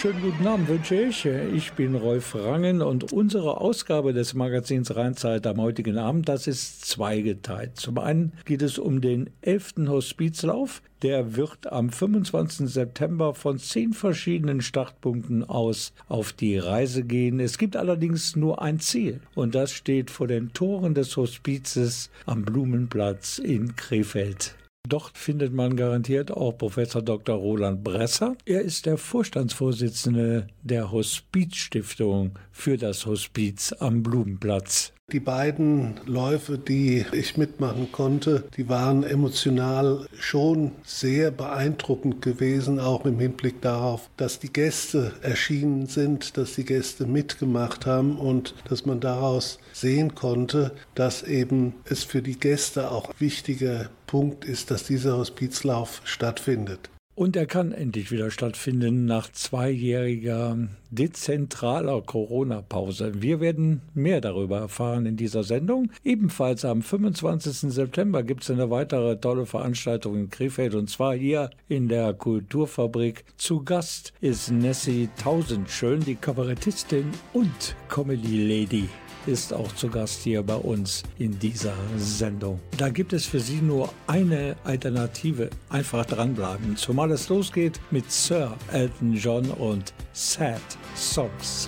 Schönen 0.00 0.22
guten 0.22 0.46
Abend 0.46 0.66
wünsche 0.66 0.98
ich. 0.98 1.26
Ich 1.26 1.72
bin 1.74 1.94
Rolf 1.94 2.34
Rangen 2.34 2.80
und 2.80 3.12
unsere 3.12 3.60
Ausgabe 3.60 4.14
des 4.14 4.32
Magazins 4.32 4.96
Rheinzeit 4.96 5.46
am 5.46 5.60
heutigen 5.60 5.98
Abend, 5.98 6.26
das 6.26 6.46
ist 6.46 6.86
zweigeteilt. 6.86 7.76
Zum 7.76 7.98
einen 7.98 8.32
geht 8.46 8.62
es 8.62 8.78
um 8.78 9.02
den 9.02 9.28
11. 9.42 9.74
Hospizlauf. 9.88 10.80
Der 11.02 11.36
wird 11.36 11.70
am 11.70 11.90
25. 11.90 12.66
September 12.66 13.34
von 13.34 13.58
zehn 13.58 13.92
verschiedenen 13.92 14.62
Startpunkten 14.62 15.44
aus 15.44 15.92
auf 16.08 16.32
die 16.32 16.56
Reise 16.56 17.04
gehen. 17.04 17.38
Es 17.38 17.58
gibt 17.58 17.76
allerdings 17.76 18.36
nur 18.36 18.62
ein 18.62 18.80
Ziel 18.80 19.20
und 19.34 19.54
das 19.54 19.70
steht 19.70 20.10
vor 20.10 20.28
den 20.28 20.54
Toren 20.54 20.94
des 20.94 21.14
Hospizes 21.18 22.08
am 22.24 22.46
Blumenplatz 22.46 23.36
in 23.36 23.76
Krefeld. 23.76 24.56
Dort 24.88 25.16
findet 25.16 25.52
man 25.52 25.76
garantiert 25.76 26.30
auch 26.30 26.56
Professor 26.56 27.02
Dr. 27.02 27.36
Roland 27.36 27.84
Bresser. 27.84 28.34
Er 28.46 28.62
ist 28.62 28.86
der 28.86 28.96
Vorstandsvorsitzende 28.96 30.48
der 30.62 30.90
Hospizstiftung 30.90 32.38
für 32.50 32.78
das 32.78 33.04
Hospiz 33.04 33.74
am 33.78 34.02
Blumenplatz. 34.02 34.92
Die 35.12 35.20
beiden 35.20 35.98
Läufe, 36.06 36.56
die 36.56 37.04
ich 37.12 37.36
mitmachen 37.36 37.90
konnte, 37.90 38.44
die 38.56 38.68
waren 38.68 39.02
emotional 39.02 40.06
schon 40.16 40.70
sehr 40.84 41.32
beeindruckend 41.32 42.22
gewesen, 42.22 42.78
auch 42.78 43.04
im 43.04 43.18
Hinblick 43.18 43.60
darauf, 43.60 44.08
dass 44.16 44.38
die 44.38 44.52
Gäste 44.52 45.12
erschienen 45.20 45.86
sind, 45.86 46.36
dass 46.36 46.54
die 46.54 46.64
Gäste 46.64 47.06
mitgemacht 47.06 47.86
haben 47.86 48.18
und 48.18 48.54
dass 48.68 48.86
man 48.86 49.00
daraus 49.00 49.58
sehen 49.80 50.14
konnte, 50.14 50.72
dass 50.94 51.22
eben 51.22 51.74
es 51.84 52.04
für 52.04 52.22
die 52.22 52.38
Gäste 52.38 52.90
auch 52.90 53.12
wichtiger 53.18 53.90
Punkt 54.06 54.44
ist, 54.44 54.70
dass 54.70 54.84
dieser 54.84 55.16
Hospizlauf 55.16 56.02
stattfindet. 56.04 56.90
Und 57.20 57.36
er 57.36 57.44
kann 57.44 57.72
endlich 57.72 58.10
wieder 58.10 58.30
stattfinden 58.30 59.04
nach 59.04 59.30
zweijähriger 59.30 60.56
dezentraler 60.90 62.00
Corona-Pause. 62.00 63.20
Wir 63.20 63.40
werden 63.40 63.82
mehr 63.92 64.22
darüber 64.22 64.58
erfahren 64.60 65.04
in 65.04 65.18
dieser 65.18 65.44
Sendung. 65.44 65.90
Ebenfalls 66.02 66.64
am 66.64 66.80
25. 66.80 67.72
September 67.74 68.22
gibt 68.22 68.44
es 68.44 68.50
eine 68.50 68.70
weitere 68.70 69.16
tolle 69.16 69.44
Veranstaltung 69.44 70.16
in 70.16 70.30
Krefeld 70.30 70.74
und 70.74 70.88
zwar 70.88 71.14
hier 71.14 71.50
in 71.68 71.88
der 71.88 72.14
Kulturfabrik. 72.14 73.24
Zu 73.36 73.64
Gast 73.64 74.14
ist 74.22 74.50
Nessie 74.50 75.10
Tausendschön, 75.22 76.00
die 76.00 76.14
Kabarettistin 76.14 77.04
und 77.34 77.76
Comedy 77.90 78.48
Lady 78.48 78.88
ist 79.26 79.52
auch 79.52 79.72
zu 79.74 79.88
Gast 79.88 80.22
hier 80.22 80.42
bei 80.42 80.54
uns 80.54 81.02
in 81.18 81.38
dieser 81.38 81.74
Sendung. 81.96 82.60
Da 82.76 82.88
gibt 82.88 83.12
es 83.12 83.26
für 83.26 83.40
Sie 83.40 83.60
nur 83.60 83.92
eine 84.06 84.56
Alternative. 84.64 85.50
Einfach 85.68 86.04
dranbleiben, 86.06 86.76
zumal 86.76 87.10
es 87.10 87.28
losgeht 87.28 87.80
mit 87.90 88.10
Sir 88.10 88.56
Elton 88.72 89.14
John 89.14 89.50
und 89.50 89.92
Sad 90.12 90.60
Songs. 90.96 91.66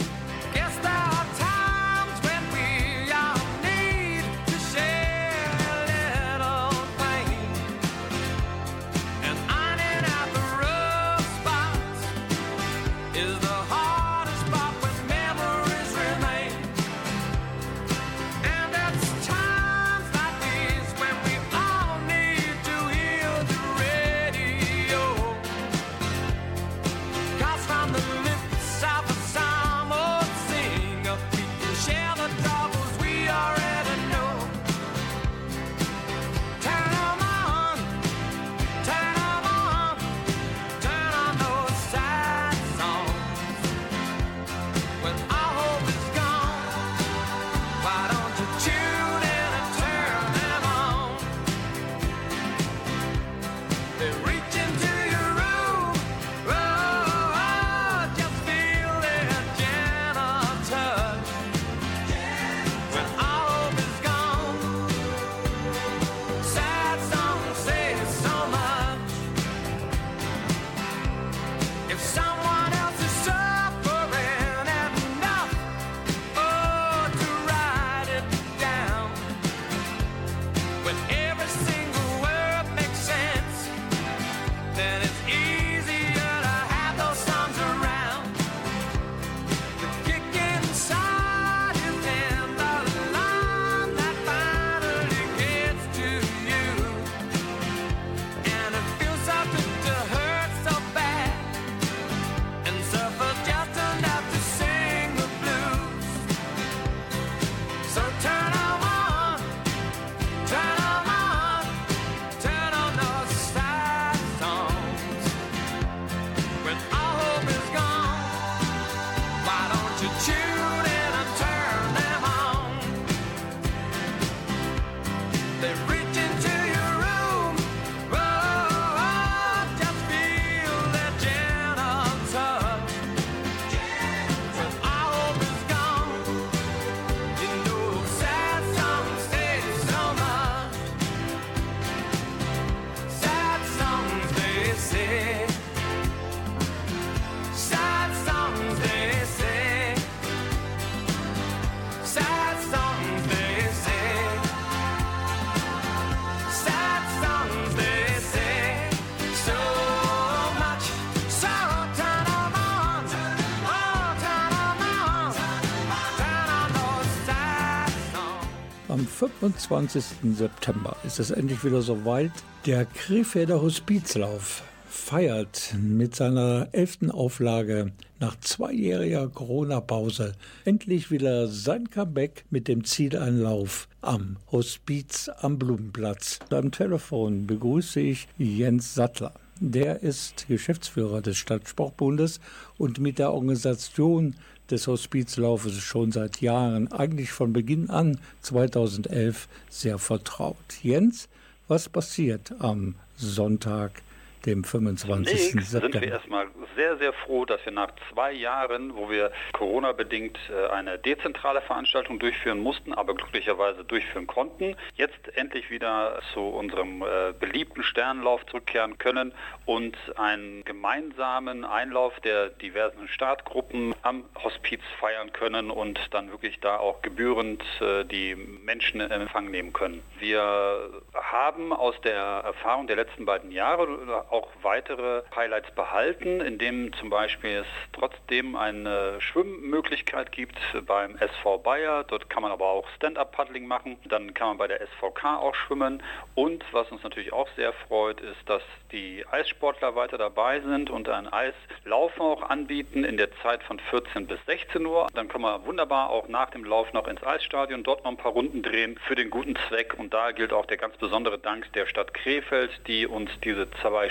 25. 169.66 170.34
September 170.34 170.96
ist 171.04 171.20
es 171.20 171.30
endlich 171.30 171.64
wieder 171.64 171.82
soweit. 171.82 172.32
Der 172.66 172.84
Krefelder 172.84 173.62
Hospizlauf 173.62 174.62
feiert 174.88 175.74
mit 175.80 176.14
seiner 176.16 176.68
elften 176.72 177.10
Auflage 177.10 177.92
nach 178.20 178.38
zweijähriger 178.40 179.28
Corona-Pause 179.28 180.34
endlich 180.64 181.10
wieder 181.10 181.48
sein 181.48 181.90
Comeback 181.90 182.44
mit 182.50 182.68
dem 182.68 182.84
Zieleinlauf 182.84 183.88
am 184.00 184.36
Hospiz 184.50 185.30
am 185.40 185.58
Blumenplatz. 185.58 186.40
Am 186.50 186.70
Telefon 186.72 187.46
begrüße 187.46 188.00
ich 188.00 188.28
Jens 188.38 188.94
Sattler. 188.94 189.32
der 189.60 190.02
ist 190.02 190.48
Geschäftsführer 190.48 191.22
des 191.22 191.36
Stadtsportbundes 191.36 192.40
und 192.78 192.98
mit 192.98 193.20
der 193.20 193.32
Organisation 193.32 194.34
des 194.72 194.86
Hospizlaufes 194.86 195.78
schon 195.78 196.10
seit 196.10 196.40
Jahren, 196.40 196.90
eigentlich 196.90 197.30
von 197.30 197.52
Beginn 197.52 197.90
an 197.90 198.18
2011, 198.40 199.46
sehr 199.68 199.98
vertraut. 199.98 200.56
Jens, 200.82 201.28
was 201.68 201.88
passiert 201.88 202.54
am 202.58 202.94
Sonntag, 203.16 204.02
dem 204.46 204.64
25. 204.64 205.50
Zunächst 205.52 205.70
September. 205.70 205.98
sind 205.98 206.02
wir 206.02 206.12
erstmal 206.12 206.48
sehr, 206.76 206.96
sehr 206.98 207.12
froh, 207.12 207.44
dass 207.44 207.64
wir 207.64 207.72
nach 207.72 207.90
zwei 208.10 208.32
Jahren, 208.32 208.94
wo 208.96 209.10
wir 209.10 209.32
Corona-bedingt 209.52 210.38
äh, 210.50 210.70
eine 210.70 210.98
dezentrale 210.98 211.60
Veranstaltung 211.62 212.18
durchführen 212.18 212.58
mussten, 212.58 212.92
aber 212.92 213.14
glücklicherweise 213.14 213.84
durchführen 213.84 214.26
konnten, 214.26 214.76
jetzt 214.96 215.36
endlich 215.36 215.70
wieder 215.70 216.20
zu 216.32 216.40
unserem 216.40 217.02
äh, 217.02 217.32
beliebten 217.38 217.82
Sternenlauf 217.82 218.44
zurückkehren 218.46 218.98
können 218.98 219.32
und 219.66 219.96
einen 220.16 220.64
gemeinsamen 220.64 221.64
Einlauf 221.64 222.18
der 222.20 222.48
diversen 222.50 223.08
Startgruppen 223.08 223.94
am 224.02 224.24
Hospiz 224.42 224.80
feiern 224.98 225.32
können 225.32 225.70
und 225.70 225.98
dann 226.10 226.30
wirklich 226.30 226.60
da 226.60 226.76
auch 226.76 227.02
gebührend 227.02 227.62
äh, 227.80 228.04
die 228.04 228.34
Menschen 228.34 229.00
in 229.00 229.10
Empfang 229.10 229.50
nehmen 229.50 229.72
können. 229.72 230.02
Wir 230.18 231.02
haben 231.14 231.72
aus 231.72 231.94
der 232.02 232.14
Erfahrung 232.14 232.86
der 232.86 232.96
letzten 232.96 233.24
beiden 233.24 233.50
Jahre 233.50 234.24
auch 234.32 234.48
weitere 234.62 235.22
Highlights 235.36 235.70
behalten, 235.72 236.40
indem 236.40 236.92
zum 236.94 237.10
Beispiel 237.10 237.58
es 237.58 237.66
trotzdem 237.92 238.56
eine 238.56 239.20
Schwimmmöglichkeit 239.20 240.32
gibt 240.32 240.58
beim 240.86 241.16
SV 241.16 241.58
Bayer. 241.58 242.04
Dort 242.04 242.30
kann 242.30 242.42
man 242.42 242.50
aber 242.50 242.66
auch 242.66 242.88
Stand-up-Paddling 242.96 243.66
machen. 243.66 243.98
Dann 244.06 244.32
kann 244.34 244.48
man 244.48 244.58
bei 244.58 244.68
der 244.68 244.80
SVK 244.80 245.38
auch 245.38 245.54
schwimmen. 245.54 246.02
Und 246.34 246.64
was 246.72 246.90
uns 246.90 247.02
natürlich 247.02 247.32
auch 247.32 247.48
sehr 247.56 247.72
freut, 247.72 248.20
ist, 248.20 248.38
dass 248.46 248.62
die 248.90 249.24
Eissportler 249.30 249.94
weiter 249.94 250.18
dabei 250.18 250.60
sind 250.60 250.90
und 250.90 251.08
ein 251.08 251.28
Eislaufen 251.28 252.22
auch 252.22 252.42
anbieten 252.42 253.04
in 253.04 253.16
der 253.16 253.30
Zeit 253.42 253.62
von 253.64 253.78
14 253.78 254.26
bis 254.26 254.38
16 254.46 254.84
Uhr. 254.86 255.08
Dann 255.14 255.28
kann 255.28 255.42
man 255.42 255.64
wunderbar 255.66 256.10
auch 256.10 256.28
nach 256.28 256.50
dem 256.50 256.64
Lauf 256.64 256.92
noch 256.92 257.06
ins 257.06 257.22
Eisstadion, 257.22 257.82
dort 257.82 258.04
noch 258.04 258.10
ein 258.10 258.16
paar 258.16 258.32
Runden 258.32 258.62
drehen 258.62 258.98
für 259.06 259.14
den 259.14 259.30
guten 259.30 259.56
Zweck. 259.68 259.94
Und 259.98 260.14
da 260.14 260.32
gilt 260.32 260.52
auch 260.52 260.66
der 260.66 260.78
ganz 260.78 260.96
besondere 260.96 261.38
Dank 261.38 261.70
der 261.74 261.86
Stadt 261.86 262.14
Krefeld, 262.14 262.70
die 262.86 263.06
uns 263.06 263.30
diese 263.44 263.70
zwei 263.82 264.08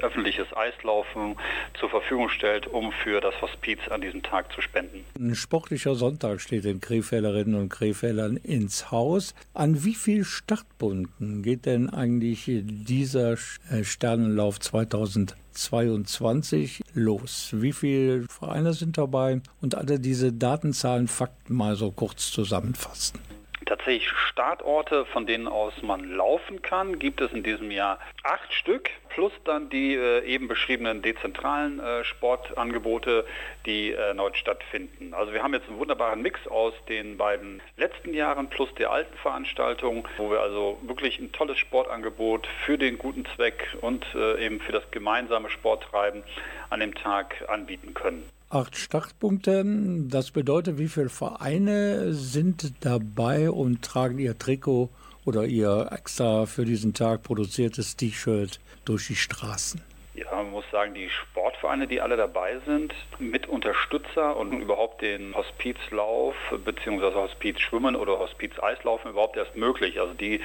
öffentliches 0.00 0.46
Eislaufen 0.56 1.36
zur 1.78 1.90
Verfügung 1.90 2.28
stellt, 2.28 2.66
um 2.66 2.90
für 2.92 3.20
das 3.20 3.40
Hospiz 3.40 3.78
an 3.90 4.00
diesem 4.00 4.22
Tag 4.22 4.52
zu 4.52 4.60
spenden. 4.60 5.04
Ein 5.18 5.34
sportlicher 5.34 5.94
Sonntag 5.94 6.40
steht 6.40 6.64
den 6.64 6.80
Krefelderinnen 6.80 7.54
und 7.54 7.68
Krefeldern 7.68 8.36
ins 8.36 8.90
Haus. 8.90 9.34
An 9.54 9.84
wie 9.84 9.94
viel 9.94 10.24
Startbunden 10.24 11.42
geht 11.42 11.66
denn 11.66 11.90
eigentlich 11.90 12.44
dieser 12.46 13.32
äh, 13.32 13.84
Sternenlauf 13.84 14.58
2022 14.60 16.82
los? 16.94 17.50
Wie 17.52 17.72
viele 17.72 18.26
Vereine 18.28 18.72
sind 18.72 18.98
dabei? 18.98 19.40
Und 19.60 19.74
alle 19.74 20.00
diese 20.00 20.32
Datenzahlen, 20.32 21.08
Fakten 21.08 21.54
mal 21.54 21.76
so 21.76 21.90
kurz 21.90 22.30
zusammenfassen 22.30 23.20
tatsächlich 23.68 24.08
Startorte, 24.08 25.04
von 25.04 25.26
denen 25.26 25.46
aus 25.46 25.74
man 25.82 26.10
laufen 26.16 26.62
kann, 26.62 26.98
gibt 26.98 27.20
es 27.20 27.32
in 27.32 27.42
diesem 27.42 27.70
Jahr 27.70 27.98
acht 28.24 28.52
Stück, 28.52 28.90
plus 29.10 29.32
dann 29.44 29.68
die 29.68 29.94
äh, 29.94 30.24
eben 30.24 30.48
beschriebenen 30.48 31.02
dezentralen 31.02 31.78
äh, 31.78 32.04
Sportangebote, 32.04 33.26
die 33.66 33.92
erneut 33.92 34.36
stattfinden. 34.36 35.12
Also 35.12 35.32
wir 35.32 35.42
haben 35.42 35.54
jetzt 35.54 35.68
einen 35.68 35.78
wunderbaren 35.78 36.22
Mix 36.22 36.46
aus 36.48 36.72
den 36.88 37.16
beiden 37.18 37.60
letzten 37.76 38.14
Jahren 38.14 38.48
plus 38.48 38.74
der 38.74 38.90
alten 38.90 39.16
Veranstaltung, 39.18 40.08
wo 40.16 40.30
wir 40.30 40.40
also 40.40 40.78
wirklich 40.82 41.18
ein 41.18 41.32
tolles 41.32 41.58
Sportangebot 41.58 42.48
für 42.64 42.78
den 42.78 42.96
guten 42.98 43.26
Zweck 43.36 43.76
und 43.82 44.06
äh, 44.14 44.44
eben 44.44 44.60
für 44.60 44.72
das 44.72 44.90
gemeinsame 44.90 45.50
Sporttreiben 45.50 46.22
an 46.70 46.80
dem 46.80 46.94
Tag 46.94 47.44
anbieten 47.48 47.94
können 47.94 48.28
acht 48.50 48.76
Startpunkte. 48.76 49.64
Das 50.08 50.30
bedeutet, 50.30 50.78
wie 50.78 50.88
viele 50.88 51.08
Vereine 51.08 52.12
sind 52.14 52.72
dabei 52.80 53.50
und 53.50 53.82
tragen 53.82 54.18
ihr 54.18 54.38
Trikot 54.38 54.90
oder 55.24 55.44
ihr 55.44 55.88
extra 55.90 56.46
für 56.46 56.64
diesen 56.64 56.94
Tag 56.94 57.22
produziertes 57.22 57.96
T-Shirt 57.96 58.60
durch 58.84 59.08
die 59.08 59.16
Straßen? 59.16 59.80
Ja, 60.14 60.26
man 60.34 60.50
muss 60.50 60.64
sagen, 60.70 60.94
die 60.94 61.08
Sportvereine, 61.08 61.86
die 61.86 62.00
alle 62.00 62.16
dabei 62.16 62.58
sind, 62.66 62.94
mit 63.18 63.48
Unterstützer 63.48 64.36
und 64.36 64.52
überhaupt 64.52 65.02
den 65.02 65.34
Hospizlauf 65.34 66.34
bzw. 66.64 67.14
Hospizschwimmen 67.14 67.96
oder 67.96 68.18
Hospizeislaufen 68.18 69.10
überhaupt 69.10 69.36
erst 69.36 69.56
möglich. 69.56 70.00
Also 70.00 70.14
die 70.14 70.40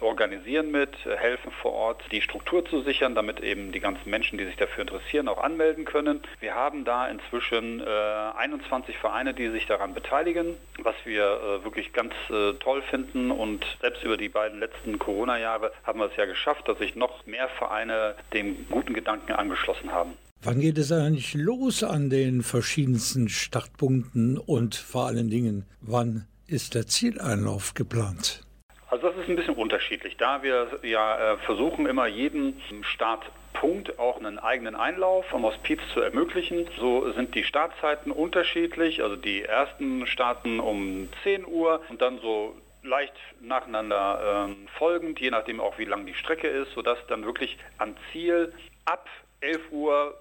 organisieren 0.00 0.70
mit, 0.70 0.96
helfen 1.04 1.52
vor 1.52 1.72
Ort, 1.72 2.02
die 2.10 2.22
Struktur 2.22 2.64
zu 2.64 2.80
sichern, 2.82 3.14
damit 3.14 3.40
eben 3.40 3.72
die 3.72 3.80
ganzen 3.80 4.08
Menschen, 4.08 4.38
die 4.38 4.44
sich 4.44 4.56
dafür 4.56 4.82
interessieren, 4.82 5.28
auch 5.28 5.42
anmelden 5.42 5.84
können. 5.84 6.22
Wir 6.40 6.54
haben 6.54 6.84
da 6.84 7.08
inzwischen 7.08 7.80
äh, 7.80 7.84
21 7.84 8.96
Vereine, 8.98 9.34
die 9.34 9.48
sich 9.48 9.66
daran 9.66 9.94
beteiligen, 9.94 10.56
was 10.78 10.94
wir 11.04 11.24
äh, 11.24 11.64
wirklich 11.64 11.92
ganz 11.92 12.14
äh, 12.30 12.52
toll 12.54 12.82
finden 12.82 13.30
und 13.30 13.64
selbst 13.80 14.02
über 14.04 14.16
die 14.16 14.28
beiden 14.28 14.60
letzten 14.60 14.98
Corona-Jahre 14.98 15.72
haben 15.84 15.98
wir 15.98 16.06
es 16.06 16.16
ja 16.16 16.24
geschafft, 16.24 16.68
dass 16.68 16.78
sich 16.78 16.96
noch 16.96 17.26
mehr 17.26 17.48
Vereine 17.48 18.14
dem 18.32 18.66
guten 18.70 18.94
Gedanken 18.94 19.08
Gedanken 19.08 19.32
angeschlossen 19.58 19.92
haben. 19.92 20.14
Wann 20.42 20.60
geht 20.60 20.78
es 20.78 20.92
eigentlich 20.92 21.34
los 21.34 21.82
an 21.82 22.10
den 22.10 22.42
verschiedensten 22.42 23.28
Startpunkten 23.28 24.38
und 24.38 24.76
vor 24.76 25.06
allen 25.06 25.30
Dingen, 25.30 25.66
wann 25.80 26.26
ist 26.46 26.74
der 26.74 26.86
Zieleinlauf 26.86 27.74
geplant? 27.74 28.42
Also 28.90 29.08
das 29.08 29.16
ist 29.18 29.28
ein 29.28 29.36
bisschen 29.36 29.56
unterschiedlich, 29.56 30.16
da 30.16 30.42
wir 30.42 30.68
ja 30.82 31.34
äh, 31.34 31.38
versuchen 31.38 31.86
immer 31.86 32.06
jeden 32.06 32.58
Startpunkt 32.82 33.98
auch 33.98 34.16
einen 34.18 34.38
eigenen 34.38 34.76
Einlauf 34.76 35.26
vom 35.26 35.42
Hospiz 35.42 35.80
zu 35.92 36.00
ermöglichen. 36.00 36.66
So 36.78 37.12
sind 37.12 37.34
die 37.34 37.44
Startzeiten 37.44 38.12
unterschiedlich, 38.12 39.02
also 39.02 39.16
die 39.16 39.42
ersten 39.42 40.06
starten 40.06 40.60
um 40.60 41.08
10 41.24 41.44
Uhr 41.46 41.82
und 41.90 42.00
dann 42.00 42.18
so 42.20 42.54
leicht 42.82 43.12
nacheinander 43.40 44.48
äh, 44.48 44.78
folgend, 44.78 45.20
je 45.20 45.30
nachdem 45.30 45.60
auch 45.60 45.78
wie 45.78 45.84
lang 45.84 46.06
die 46.06 46.14
Strecke 46.14 46.46
ist, 46.46 46.72
sodass 46.72 46.98
dann 47.08 47.26
wirklich 47.26 47.58
am 47.76 47.94
Ziel 48.12 48.54
ab 48.86 49.06
11.30 49.40 49.70
Uhr 49.70 50.14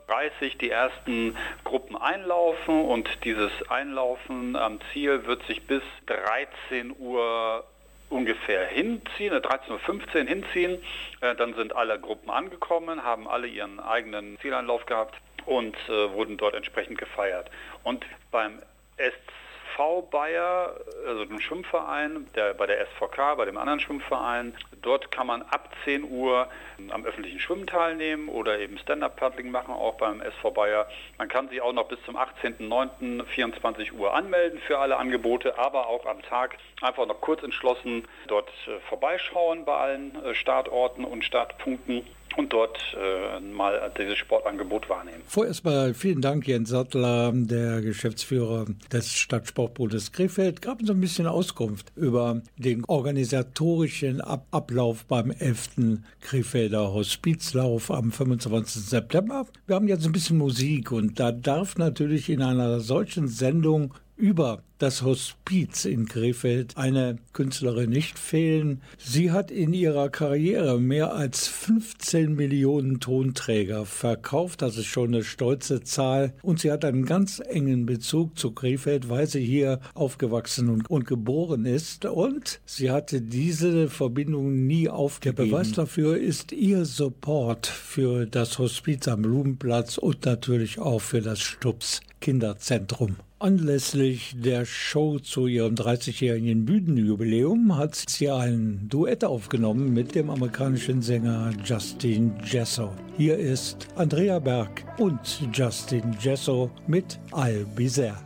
die 0.61 0.69
ersten 0.69 1.37
Gruppen 1.63 1.95
einlaufen 1.95 2.85
und 2.85 3.09
dieses 3.23 3.51
Einlaufen 3.69 4.55
am 4.55 4.79
Ziel 4.93 5.25
wird 5.25 5.43
sich 5.47 5.65
bis 5.65 5.81
13 6.05 6.95
Uhr 6.99 7.63
ungefähr 8.09 8.67
hinziehen, 8.67 9.33
13.15 9.33 10.21
Uhr 10.21 10.27
hinziehen. 10.27 10.83
Äh, 11.21 11.35
dann 11.35 11.55
sind 11.55 11.75
alle 11.75 11.99
Gruppen 11.99 12.29
angekommen, 12.29 13.03
haben 13.03 13.27
alle 13.27 13.47
ihren 13.47 13.79
eigenen 13.79 14.37
Zieleinlauf 14.39 14.85
gehabt 14.85 15.15
und 15.45 15.75
äh, 15.89 16.11
wurden 16.13 16.37
dort 16.37 16.53
entsprechend 16.53 16.97
gefeiert. 16.97 17.49
Und 17.83 18.05
beim 18.31 18.61
SC 18.97 19.46
SV 19.77 20.01
Bayer, 20.09 20.75
also 21.05 21.25
dem 21.25 21.39
Schwimmverein, 21.39 22.27
der, 22.35 22.55
bei 22.55 22.65
der 22.65 22.85
SVK, 22.87 23.35
bei 23.37 23.45
dem 23.45 23.57
anderen 23.57 23.79
Schwimmverein. 23.79 24.55
Dort 24.81 25.11
kann 25.11 25.27
man 25.27 25.43
ab 25.43 25.69
10 25.85 26.03
Uhr 26.03 26.47
am 26.89 27.05
öffentlichen 27.05 27.39
Schwimmen 27.39 27.67
teilnehmen 27.67 28.27
oder 28.27 28.59
eben 28.59 28.77
Stand-Up-Paddling 28.79 29.51
machen, 29.51 29.73
auch 29.73 29.95
beim 29.95 30.21
SV 30.21 30.51
Bayer. 30.51 30.87
Man 31.17 31.27
kann 31.27 31.49
sich 31.49 31.61
auch 31.61 31.73
noch 31.73 31.87
bis 31.87 31.99
zum 32.05 32.17
18.09. 32.17 33.23
24 33.25 33.93
Uhr 33.93 34.13
anmelden 34.13 34.59
für 34.59 34.79
alle 34.79 34.97
Angebote, 34.97 35.57
aber 35.59 35.87
auch 35.87 36.05
am 36.05 36.21
Tag 36.23 36.57
einfach 36.81 37.05
noch 37.05 37.21
kurz 37.21 37.43
entschlossen 37.43 38.07
dort 38.27 38.49
äh, 38.67 38.79
vorbeischauen 38.89 39.65
bei 39.65 39.75
allen 39.75 40.23
äh, 40.23 40.33
Startorten 40.33 41.05
und 41.05 41.23
Startpunkten 41.23 42.05
und 42.37 42.53
dort 42.53 42.77
äh, 42.95 43.39
mal 43.39 43.91
dieses 43.97 44.17
Sportangebot 44.17 44.89
wahrnehmen. 44.89 45.23
Vorerst 45.25 45.65
mal 45.65 45.93
vielen 45.93 46.21
Dank, 46.21 46.47
Jens 46.47 46.69
Sattler, 46.69 47.31
der 47.33 47.81
Geschäftsführer 47.81 48.65
des 48.91 49.11
Stadtsportbundes 49.13 50.11
Krefeld. 50.11 50.61
Gab 50.61 50.79
uns 50.79 50.89
ein 50.89 51.01
bisschen 51.01 51.27
Auskunft 51.27 51.91
über 51.95 52.41
den 52.57 52.85
organisatorischen 52.85 54.21
Ab 54.21 54.45
Ablauf 54.51 55.05
beim 55.05 55.31
11. 55.31 55.99
Krefelder 56.21 56.93
Hospizlauf 56.93 57.91
am 57.91 58.11
25. 58.11 58.83
September. 58.83 59.45
Wir 59.65 59.75
haben 59.75 59.87
jetzt 59.87 60.05
ein 60.05 60.11
bisschen 60.11 60.37
Musik 60.37 60.91
und 60.91 61.19
da 61.19 61.31
darf 61.31 61.77
natürlich 61.77 62.29
in 62.29 62.41
einer 62.41 62.79
solchen 62.79 63.27
Sendung 63.27 63.93
über 64.15 64.63
das 64.77 65.01
Hospiz 65.01 65.85
in 65.85 66.07
Krefeld 66.07 66.77
eine 66.77 67.17
Künstlerin 67.33 67.89
nicht 67.89 68.19
fehlen. 68.19 68.81
Sie 68.97 69.31
hat 69.31 69.51
in 69.51 69.73
ihrer 69.73 70.09
Karriere 70.09 70.79
mehr 70.79 71.13
als 71.13 71.47
15 71.47 72.35
Millionen 72.35 72.99
Tonträger 72.99 73.85
verkauft. 73.85 74.61
Das 74.61 74.77
ist 74.77 74.85
schon 74.85 75.13
eine 75.13 75.23
stolze 75.23 75.81
Zahl. 75.81 76.33
Und 76.41 76.59
sie 76.59 76.71
hat 76.71 76.85
einen 76.85 77.05
ganz 77.05 77.39
engen 77.39 77.85
Bezug 77.85 78.37
zu 78.37 78.51
Krefeld, 78.51 79.09
weil 79.09 79.27
sie 79.27 79.43
hier 79.43 79.79
aufgewachsen 79.93 80.69
und, 80.69 80.89
und 80.89 81.05
geboren 81.05 81.65
ist. 81.65 82.05
Und 82.05 82.59
sie 82.65 82.91
hatte 82.91 83.21
diese 83.21 83.89
Verbindung 83.89 84.67
nie 84.67 84.89
aufgegeben. 84.89 85.37
Der 85.37 85.57
Beweis 85.57 85.71
dafür 85.71 86.17
ist 86.17 86.51
ihr 86.51 86.85
Support 86.85 87.67
für 87.67 88.25
das 88.25 88.59
Hospiz 88.59 89.07
am 89.07 89.23
Blumenplatz 89.23 89.97
und 89.97 90.25
natürlich 90.25 90.79
auch 90.79 91.01
für 91.01 91.21
das 91.21 91.39
Stups 91.39 92.01
Kinderzentrum. 92.19 93.17
Anlässlich 93.39 94.35
der 94.35 94.65
Show 94.67 95.19
zu 95.19 95.47
ihrem 95.47 95.75
30-jährigen 95.75 96.65
Bühnenjubiläum 96.65 97.77
hat 97.77 97.95
sie 97.95 98.29
ein 98.29 98.87
Duett 98.89 99.23
aufgenommen 99.23 99.93
mit 99.93 100.13
dem 100.13 100.29
amerikanischen 100.29 101.01
Sänger 101.01 101.51
Justin 101.63 102.33
Jesso. 102.43 102.91
Hier 103.17 103.37
ist 103.37 103.87
Andrea 103.95 104.39
Berg 104.39 104.83
und 104.97 105.19
Justin 105.53 106.15
Jesso 106.19 106.69
mit 106.85 107.17
I'll 107.31 107.65
Be 107.75 107.89
There. 107.89 108.17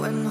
When 0.00 0.26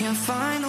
can't 0.00 0.16
find 0.16 0.59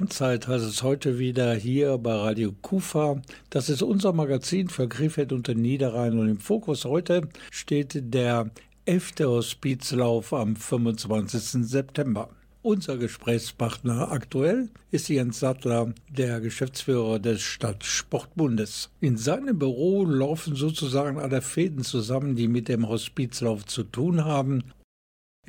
words. 0.00 0.20
Rheinzeit 0.20 0.46
heißt 0.46 0.64
es 0.64 0.84
heute 0.84 1.18
wieder 1.18 1.54
hier 1.54 1.98
bei 1.98 2.14
Radio 2.14 2.52
Kufa. 2.62 3.20
Das 3.50 3.68
ist 3.68 3.82
unser 3.82 4.12
Magazin 4.12 4.68
für 4.68 4.88
Krefeld 4.88 5.32
und 5.32 5.48
den 5.48 5.60
Niederrhein. 5.60 6.16
Und 6.20 6.28
im 6.28 6.38
Fokus 6.38 6.84
heute 6.84 7.28
steht 7.50 8.14
der 8.14 8.48
11. 8.84 9.14
Hospizlauf 9.22 10.32
am 10.32 10.54
25. 10.54 11.66
September. 11.66 12.28
Unser 12.62 12.96
Gesprächspartner 12.96 14.12
aktuell 14.12 14.68
ist 14.92 15.08
Jens 15.08 15.40
Sattler, 15.40 15.92
der 16.08 16.40
Geschäftsführer 16.40 17.18
des 17.18 17.40
Stadtsportbundes. 17.40 18.90
In 19.00 19.16
seinem 19.16 19.58
Büro 19.58 20.04
laufen 20.04 20.54
sozusagen 20.54 21.18
alle 21.18 21.42
Fäden 21.42 21.82
zusammen, 21.82 22.36
die 22.36 22.46
mit 22.46 22.68
dem 22.68 22.88
Hospizlauf 22.88 23.66
zu 23.66 23.82
tun 23.82 24.24
haben. 24.24 24.62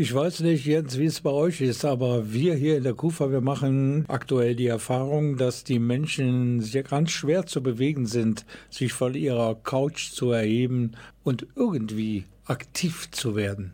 Ich 0.01 0.13
weiß 0.13 0.39
nicht, 0.39 0.65
Jens, 0.65 0.97
wie 0.97 1.07
es 1.07 1.19
bei 1.19 1.29
euch 1.29 1.59
ist, 1.59 1.83
aber 1.83 2.31
wir 2.31 2.55
hier 2.55 2.77
in 2.77 2.83
der 2.83 2.93
Kufa, 2.93 3.31
wir 3.31 3.41
machen 3.41 4.05
aktuell 4.07 4.55
die 4.55 4.67
Erfahrung, 4.67 5.35
dass 5.35 5.65
die 5.65 5.77
Menschen 5.77 6.61
sehr 6.61 6.83
ganz 6.83 7.11
schwer 7.11 7.45
zu 7.45 7.61
bewegen 7.61 8.05
sind, 8.05 8.45
sich 8.69 8.93
von 8.93 9.13
ihrer 9.13 9.55
Couch 9.55 10.11
zu 10.11 10.31
erheben 10.31 10.93
und 11.25 11.47
irgendwie 11.57 12.23
aktiv 12.45 13.11
zu 13.11 13.35
werden. 13.35 13.73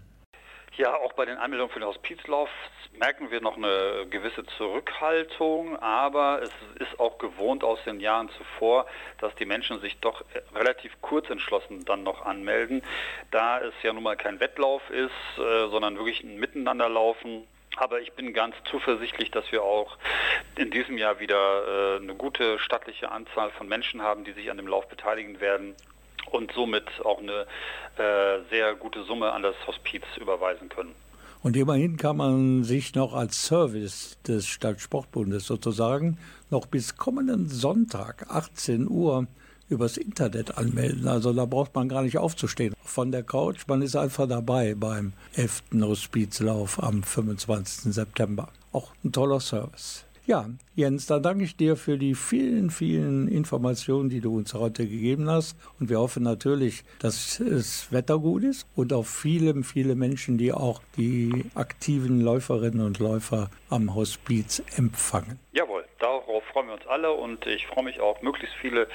Ja, 0.78 0.94
auch 0.94 1.14
bei 1.14 1.24
den 1.24 1.38
Anmeldungen 1.38 1.72
für 1.72 1.80
den 1.80 1.88
Hospizlauf 1.88 2.50
merken 3.00 3.32
wir 3.32 3.40
noch 3.40 3.56
eine 3.56 4.08
gewisse 4.10 4.46
Zurückhaltung, 4.58 5.78
aber 5.80 6.42
es 6.42 6.52
ist 6.82 7.00
auch 7.00 7.18
gewohnt 7.18 7.64
aus 7.64 7.82
den 7.86 8.02
Jahren 8.02 8.30
zuvor, 8.32 8.86
dass 9.20 9.34
die 9.36 9.46
Menschen 9.46 9.80
sich 9.80 9.98
doch 10.00 10.26
relativ 10.54 10.92
kurz 11.02 11.30
entschlossen 11.30 11.86
dann 11.86 12.04
noch 12.04 12.26
anmelden, 12.26 12.84
da 13.32 13.62
es 13.62 13.74
ja 13.84 13.94
nun 13.94 14.04
mal 14.04 14.18
kein 14.18 14.42
Wettlauf 14.42 14.82
ist, 14.90 15.12
äh, 15.38 15.70
sondern 15.70 15.96
wirklich 15.96 16.22
ein 16.26 16.38
Miteinanderlaufen. 16.42 17.48
Aber 17.78 18.02
ich 18.02 18.12
bin 18.12 18.34
ganz 18.34 18.56
zuversichtlich, 18.70 19.32
dass 19.32 19.50
wir 19.54 19.64
auch 19.64 19.98
in 20.58 20.72
diesem 20.72 20.98
Jahr 20.98 21.22
wieder 21.22 21.96
äh, 21.96 22.02
eine 22.02 22.16
gute 22.16 22.60
stattliche 22.60 23.12
Anzahl 23.12 23.52
von 23.52 23.70
Menschen 23.70 24.02
haben, 24.02 24.26
die 24.26 24.34
sich 24.34 24.52
an 24.52 24.58
dem 24.58 24.68
Lauf 24.68 24.90
beteiligen 24.90 25.40
werden 25.40 25.74
und 26.32 26.52
somit 26.54 26.86
auch 27.04 27.20
eine 27.20 27.46
äh, 27.98 28.42
sehr 28.50 28.76
gute 28.76 29.04
Summe 29.04 29.32
an 29.32 29.44
das 29.44 29.56
Hospiz 29.68 30.04
überweisen 30.20 30.70
können. 30.70 30.96
Und 31.42 31.56
immerhin 31.56 31.98
kann 31.98 32.18
man 32.18 32.64
sich 32.64 32.96
noch 32.96 33.14
als 33.14 33.46
Service 33.46 34.18
des 34.28 34.48
Stadtsportbundes 34.48 35.46
sozusagen 35.46 36.18
noch 36.50 36.66
bis 36.66 36.98
kommenden 36.98 37.50
Sonntag 37.50 38.26
18 38.30 38.90
Uhr 38.90 39.28
übers 39.70 39.98
Internet 39.98 40.58
anmelden. 40.58 41.08
Also 41.08 41.34
da 41.34 41.46
braucht 41.46 41.76
man 41.76 41.90
gar 41.90 42.04
nicht 42.04 42.18
aufzustehen 42.18 42.74
von 42.84 43.12
der 43.12 43.24
Couch. 43.24 43.62
Man 43.68 43.82
ist 43.82 43.96
einfach 43.96 44.28
dabei 44.28 44.76
beim 44.76 45.14
11. 45.36 45.64
Hospizlauf 45.82 46.82
am 46.82 47.04
25. 47.04 47.94
September. 47.94 48.50
Auch 48.72 48.92
ein 49.04 49.12
toller 49.12 49.40
Service. 49.40 50.05
Ja, 50.28 50.48
Jens, 50.74 51.06
dann 51.06 51.22
danke 51.22 51.44
ich 51.44 51.56
dir 51.56 51.76
für 51.76 52.00
die 52.00 52.16
vielen, 52.16 52.72
vielen 52.72 53.28
Informationen, 53.28 54.10
die 54.10 54.22
du 54.22 54.36
uns 54.36 54.56
heute 54.56 54.88
gegeben 54.88 55.30
hast. 55.30 55.56
Und 55.80 55.92
wir 55.92 56.00
hoffen 56.00 56.24
natürlich, 56.24 56.84
dass 57.00 57.38
das 57.48 57.92
Wetter 57.92 58.18
gut 58.18 58.44
ist 58.44 58.68
und 58.76 58.92
auch 58.92 59.06
viele, 59.06 59.62
viele 59.62 59.94
Menschen, 59.94 60.40
die 60.40 60.52
auch 60.52 60.82
die 60.98 61.46
aktiven 61.54 62.22
Läuferinnen 62.22 62.84
und 62.84 62.98
Läufer 62.98 63.52
am 63.70 63.94
Hospiz 63.94 64.64
empfangen. 64.76 65.38
Jawohl, 65.52 65.86
darauf 66.00 66.44
freuen 66.46 66.70
wir 66.70 66.74
uns 66.74 66.88
alle 66.88 67.12
und 67.12 67.46
ich 67.46 67.68
freue 67.68 67.84
mich 67.84 68.00
auch, 68.00 68.20
möglichst 68.24 68.56
viele 68.56 68.88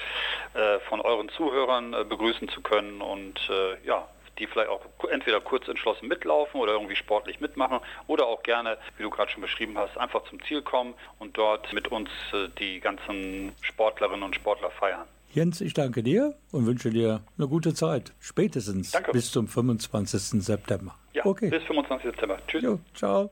äh, 0.53 0.79
von 0.89 0.99
euren 0.99 1.29
Zuhörern 1.29 1.93
äh, 1.93 2.03
begrüßen 2.03 2.49
zu 2.49 2.59
können 2.59 3.01
und 3.01 3.39
äh, 3.49 3.87
ja, 3.87 4.05
die 4.41 4.47
vielleicht 4.47 4.69
auch 4.69 4.81
entweder 5.09 5.39
kurz 5.39 5.67
entschlossen 5.67 6.07
mitlaufen 6.07 6.59
oder 6.59 6.73
irgendwie 6.73 6.95
sportlich 6.95 7.39
mitmachen 7.39 7.79
oder 8.07 8.25
auch 8.25 8.43
gerne, 8.43 8.77
wie 8.97 9.03
du 9.03 9.09
gerade 9.09 9.31
schon 9.31 9.41
beschrieben 9.41 9.77
hast, 9.77 9.97
einfach 9.97 10.23
zum 10.25 10.41
Ziel 10.43 10.61
kommen 10.61 10.95
und 11.19 11.37
dort 11.37 11.71
mit 11.71 11.89
uns 11.89 12.09
äh, 12.33 12.47
die 12.59 12.79
ganzen 12.79 13.53
Sportlerinnen 13.61 14.23
und 14.23 14.35
Sportler 14.35 14.71
feiern. 14.71 15.07
Jens, 15.33 15.61
ich 15.61 15.73
danke 15.73 16.03
dir 16.03 16.35
und 16.51 16.65
wünsche 16.65 16.89
dir 16.89 17.21
eine 17.37 17.47
gute 17.47 17.73
Zeit. 17.73 18.11
Spätestens 18.19 18.91
Danke. 18.91 19.11
bis 19.11 19.31
zum 19.31 19.47
25. 19.47 20.43
September. 20.43 20.95
Ja, 21.13 21.25
okay. 21.25 21.49
bis 21.49 21.63
25. 21.63 22.11
Dezember. 22.11 22.37
Tschüss. 22.47 22.63
Jo, 22.63 22.79
ciao. 22.93 23.31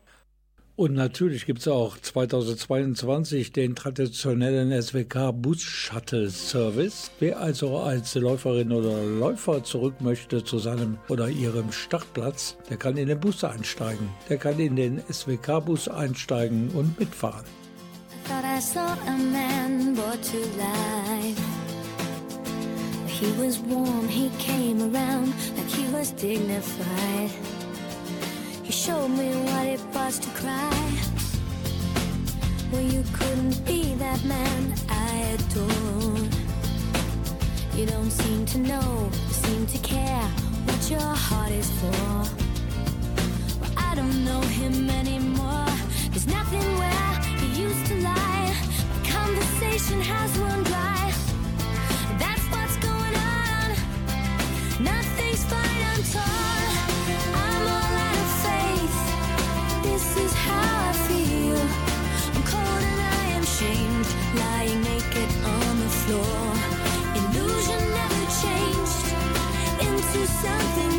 Und 0.79 0.93
natürlich 0.93 1.45
gibt 1.45 1.59
es 1.59 1.67
auch 1.67 1.97
2022 1.97 3.51
den 3.51 3.75
traditionellen 3.75 4.81
SWK 4.81 5.33
Bus 5.33 5.59
Shuttle 5.59 6.29
Service. 6.29 7.11
Wer 7.19 7.37
also 7.41 7.79
als 7.79 8.15
Läuferin 8.15 8.71
oder 8.71 9.03
Läufer 9.03 9.61
zurück 9.61 9.95
möchte 9.99 10.41
zu 10.41 10.57
seinem 10.57 10.97
oder 11.09 11.27
ihrem 11.27 11.73
Startplatz, 11.73 12.55
der 12.69 12.77
kann 12.77 12.95
in 12.95 13.09
den 13.09 13.19
Bus 13.19 13.43
einsteigen. 13.43 14.07
Der 14.29 14.37
kann 14.37 14.57
in 14.57 14.77
den 14.77 15.01
SWK 15.11 15.59
Bus 15.65 15.89
einsteigen 15.89 16.69
und 16.69 16.97
mitfahren. 16.97 17.43
Thought 18.25 18.45
I 18.45 18.55
I 18.55 18.61
saw 18.61 18.95
a 19.05 19.17
man 19.17 19.95
brought 19.95 20.23
to 20.23 20.37
life. 20.57 21.41
He 23.05 23.29
was 23.33 23.59
warm, 23.59 24.07
he 24.07 24.29
came 24.39 24.79
around 24.81 25.33
like 25.57 25.67
he 25.67 25.91
was 25.91 26.11
dignified. 26.11 27.58
He 28.69 28.73
showed 28.73 29.07
me 29.07 29.29
what 29.49 29.65
it 29.65 29.81
was 29.95 30.19
to 30.19 30.29
cry. 30.29 30.91
Well, 32.71 32.83
you 32.83 33.03
couldn't 33.13 33.65
be 33.65 33.95
that 33.95 34.23
man 34.25 34.75
I 34.87 35.09
adored. 35.33 36.35
You 37.73 37.87
don't 37.87 38.11
seem 38.11 38.45
to 38.45 38.59
know, 38.59 39.09
seem 39.31 39.65
to 39.65 39.77
care 39.79 40.27
what 40.67 40.87
your 40.87 41.01
heart 41.01 41.51
is 41.51 41.67
for. 41.81 42.13
Well, 43.59 43.73
I 43.75 43.95
don't 43.95 44.23
know 44.23 44.41
him 44.41 44.87
anymore. 44.87 45.65
There's 46.11 46.27
nothing 46.27 46.61
where 46.77 47.13
he 47.41 47.63
used 47.63 47.87
to 47.87 47.95
lie. 48.03 48.53
My 48.93 49.09
conversation 49.09 49.99
has 49.99 50.37
run 50.37 50.63
dry. 50.65 51.11
That's 52.19 52.45
what's 52.53 52.77
going 52.77 53.15
on. 53.33 53.67
Nothing's 54.83 55.43
fine, 55.45 55.83
I'm 55.91 56.03
torn. 56.13 56.68
Is 60.25 60.33
how 60.33 60.89
I 60.89 60.93
feel. 61.07 61.59
I'm 62.35 62.43
cold 62.53 62.83
and 62.91 63.01
I 63.19 63.23
am 63.37 63.45
shamed, 63.57 64.07
lying 64.41 64.81
naked 64.81 65.29
on 65.57 65.73
the 65.83 65.91
floor. 66.01 66.43
Illusion 67.19 67.81
never 67.99 68.23
changed 68.43 69.05
into 69.87 70.19
something 70.43 70.98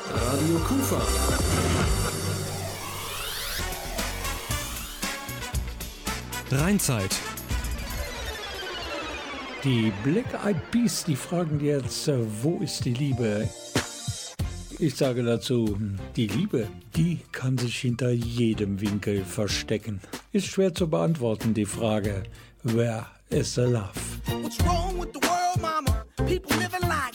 Radio 0.09 0.55
Kufa. 0.59 1.01
Rheinzeit. 6.49 7.13
Die 9.65 9.91
Black 10.05 10.45
Eyed 10.45 10.71
Peas, 10.71 11.03
die 11.03 11.17
fragen 11.17 11.59
jetzt, 11.59 12.07
äh, 12.07 12.19
wo 12.41 12.59
ist 12.59 12.85
die 12.85 12.93
Liebe? 12.93 13.49
Ich 14.79 14.95
sage 14.95 15.23
dazu, 15.23 15.77
die 16.15 16.27
Liebe, 16.27 16.67
die 16.95 17.19
kann 17.33 17.57
sich 17.57 17.79
hinter 17.79 18.11
jedem 18.11 18.79
Winkel 18.79 19.25
verstecken. 19.25 19.99
Ist 20.35 20.47
schwer 20.47 20.75
zu 20.75 20.89
beantworten, 20.89 21.53
die 21.53 21.63
Frage, 21.65 22.23
wer 22.61 23.07
ist 23.29 23.55
the 23.55 23.61
love? 23.61 23.93
What's 24.41 24.59
wrong 24.65 24.99
with 24.99 25.13
the 25.13 25.25
world, 25.25 25.61
mama? 25.61 26.05
People 26.27 26.57
living 26.57 26.81
like 26.89 27.14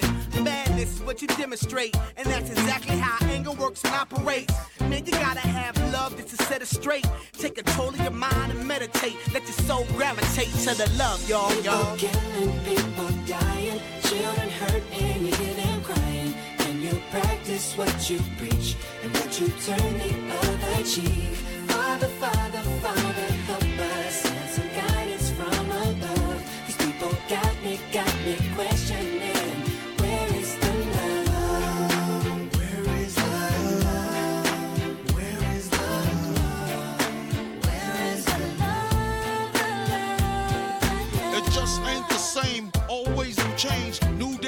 what 1.11 1.21
you 1.21 1.27
demonstrate. 1.27 1.93
And 2.15 2.25
that's 2.25 2.49
exactly 2.49 2.95
how 2.95 3.17
anger 3.27 3.51
works 3.51 3.83
and 3.83 3.93
operates. 3.93 4.53
Man, 4.79 5.05
you 5.05 5.11
gotta 5.11 5.41
have 5.41 5.75
love 5.91 6.15
just 6.15 6.29
to 6.29 6.45
set 6.45 6.61
it 6.61 6.69
straight. 6.69 7.05
Take 7.33 7.55
control 7.55 7.89
of 7.89 7.99
your 7.99 8.11
mind 8.11 8.53
and 8.53 8.65
meditate. 8.65 9.17
Let 9.33 9.43
your 9.43 9.59
soul 9.67 9.85
gravitate 9.97 10.53
to 10.65 10.73
the 10.73 10.89
love, 10.97 11.19
y'all, 11.27 11.53
y'all. 11.63 11.97
People 11.97 12.11
killing, 12.13 12.59
people 12.63 13.09
dying, 13.27 13.81
children 14.03 14.49
hurt, 14.61 14.83
and 14.93 15.27
you 15.27 15.35
hear 15.35 15.53
them 15.55 15.81
crying. 15.83 16.33
And 16.59 16.81
you 16.81 16.93
practice 17.11 17.75
what 17.75 18.09
you 18.09 18.19
preach 18.37 18.77
and 19.03 19.11
what 19.17 19.31
you 19.37 19.49
turn 19.67 19.93
the 19.99 20.13
other 20.39 20.83
cheek. 20.85 21.35
Father, 21.67 22.07
Father, 22.23 22.61
Father, 22.83 23.10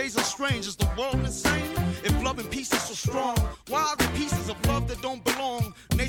days 0.04 0.18
are 0.18 0.24
strange. 0.24 0.68
Is 0.68 0.76
the 0.76 0.90
world 0.98 1.16
insane? 1.16 1.72
If 2.04 2.14
love 2.22 2.38
and 2.38 2.50
peace 2.52 2.74
is 2.74 2.82
so 2.82 2.94
strong, 2.94 3.38
why 3.70 3.82
are 3.82 3.96
the 3.96 4.10
pieces 4.20 4.50
of 4.50 4.58
love 4.68 4.88
that 4.90 5.02
don't 5.02 5.24
belong? 5.24 5.74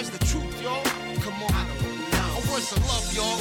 Where's 0.00 0.18
the 0.18 0.24
truth, 0.24 0.62
y'all? 0.62 0.82
Come 1.20 1.42
on. 1.42 1.66
Know. 2.08 2.40
Where's 2.48 2.70
the 2.70 2.80
love, 2.88 3.12
y'all? 3.12 3.36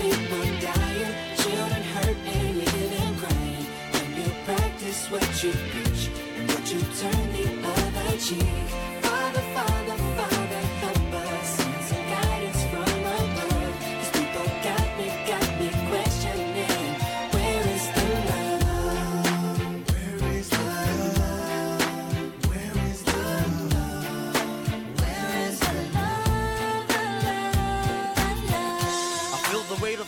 People 0.00 0.44
dying, 0.64 1.36
children 1.36 1.84
and 2.24 3.18
crying. 3.20 3.66
And 3.92 4.16
you 4.16 4.32
practice 4.46 5.10
what 5.10 5.44
you 5.44 5.52
preach 5.52 6.08
and 6.38 6.48
what 6.48 6.64
you 6.72 6.80
turn 6.96 7.32
the 7.36 7.44
other 7.68 8.16
cheek. 8.16 8.68
Father, 9.04 9.44
Father, 9.52 10.13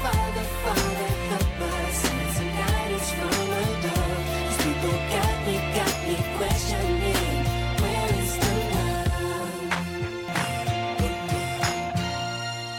Father, 0.00 0.42
Father. 0.62 1.17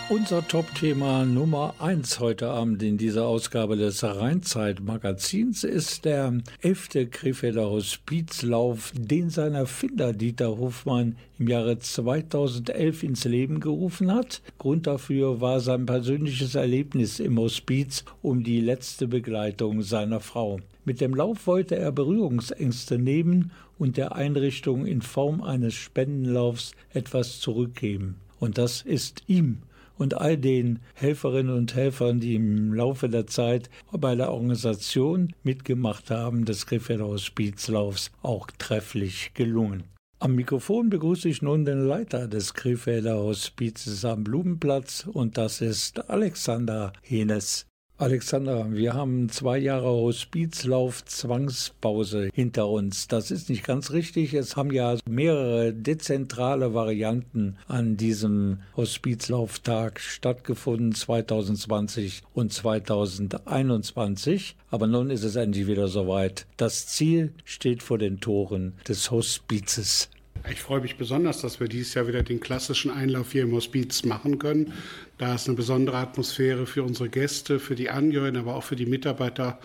Unser 0.10 0.48
Top-Thema 0.48 1.24
Nummer 1.24 1.76
1 1.78 2.20
heute 2.20 2.50
Abend 2.50 2.82
in 2.82 2.98
dieser 2.98 3.28
Ausgabe 3.28 3.78
des 3.78 4.04
Rheinzeit-Magazins 4.04 5.64
ist 5.64 6.04
der 6.04 6.34
11. 6.62 7.12
Krefelder 7.12 7.70
Hospizlauf, 7.70 8.92
den 8.96 9.30
sein 9.30 9.54
Erfinder 9.54 10.14
Dieter 10.14 10.58
Hofmann 10.58 11.16
im 11.38 11.48
Jahre 11.48 11.78
2011 11.78 13.04
ins 13.04 13.26
Leben 13.26 13.60
gerufen 13.60 14.12
hat. 14.12 14.42
Grund 14.58 14.88
dafür 14.88 15.42
war 15.42 15.60
sein 15.60 15.86
persönliches 15.86 16.56
Erlebnis 16.56 17.20
im 17.20 17.38
Hospiz 17.38 18.04
um 18.24 18.44
die 18.44 18.62
letzte 18.62 19.08
Begleitung 19.08 19.84
seiner 19.84 20.22
Frau. 20.22 20.60
Mit 20.86 21.02
dem 21.02 21.14
Lauf 21.14 21.46
wollte 21.46 21.76
er 21.76 21.92
Berührungsängste 21.92 22.98
nehmen 22.98 23.52
und 23.78 23.96
der 23.96 24.16
Einrichtung 24.16 24.88
in 24.88 25.04
Form 25.04 25.44
eines 25.44 25.76
Spendenlaufs 25.76 26.72
etwas 26.96 27.40
zurückgeben. 27.40 28.16
Und 28.40 28.58
das 28.58 28.82
ist 28.82 29.22
ihm 29.28 29.60
und 30.00 30.18
all 30.18 30.38
den 30.38 30.80
Helferinnen 30.96 31.56
und 31.56 31.76
Helfern, 31.76 32.20
die 32.20 32.34
im 32.34 32.74
Laufe 32.74 33.10
der 33.10 33.28
Zeit 33.28 33.70
bei 33.92 34.16
der 34.16 34.32
Organisation 34.32 35.34
mitgemacht 35.44 36.10
haben, 36.10 36.46
des 36.46 36.66
Krefelder 36.66 37.06
Hospizlaufs 37.06 38.12
auch 38.24 38.50
trefflich 38.58 39.36
gelungen. 39.36 39.84
Am 40.22 40.36
Mikrofon 40.36 40.90
begrüße 40.90 41.30
ich 41.30 41.42
nun 41.42 41.64
den 41.64 41.86
Leiter 41.86 42.28
des 42.28 42.54
Krefelder 42.54 43.18
Hospizes 43.18 44.04
am 44.04 44.24
Blumenplatz 44.24 45.08
und 45.08 45.38
das 45.38 45.62
ist 45.62 46.10
Alexander 46.10 46.92
Henes. 47.02 47.69
Alexander, 48.00 48.72
wir 48.72 48.94
haben 48.94 49.28
zwei 49.28 49.58
Jahre 49.58 49.90
Hospizlauf 49.90 51.04
Zwangspause 51.04 52.30
hinter 52.34 52.70
uns. 52.70 53.10
Das 53.10 53.30
ist 53.30 53.50
nicht 53.50 53.66
ganz 53.66 53.92
richtig. 53.92 54.34
Es 54.34 54.56
haben 54.56 54.72
ja 54.72 54.96
mehrere 55.06 55.74
dezentrale 55.74 56.74
Varianten 56.74 57.58
an 57.68 57.98
diesem 57.98 58.60
Hospizlauftag 58.78 60.00
stattgefunden, 60.00 60.96
2020 60.96 62.24
und 62.34 62.54
2021. 62.54 64.56
Aber 64.72 64.88
nun 64.88 65.10
ist 65.10 65.26
es 65.26 65.36
endlich 65.36 65.68
wieder 65.68 65.90
soweit. 65.90 66.46
Das 66.56 66.88
Ziel 66.88 67.34
steht 67.44 67.84
vor 67.84 67.98
den 67.98 68.22
Toren 68.22 68.76
des 68.88 69.12
Hospizes. 69.12 70.10
Ich 70.48 70.62
freue 70.62 70.82
mich 70.82 70.96
besonders, 70.96 71.42
dass 71.42 71.60
wir 71.60 71.68
dieses 71.68 71.94
Jahr 71.94 72.08
wieder 72.08 72.24
den 72.24 72.40
klassischen 72.40 72.92
Einlauf 72.92 73.32
hier 73.32 73.44
im 73.44 73.52
Hospiz 73.52 74.04
machen 74.04 74.40
können. 74.40 74.74
Da 75.18 75.36
ist 75.36 75.48
eine 75.48 75.58
besondere 75.58 75.98
Atmosphäre 75.98 76.66
für 76.66 76.84
unsere 76.84 77.10
Gäste, 77.10 77.60
für 77.60 77.76
die 77.76 77.90
Angehörigen, 77.90 78.38
aber 78.38 78.56
auch 78.56 78.64
für 78.64 78.76
die 78.76 78.86
Mitarbeiter 78.86 79.60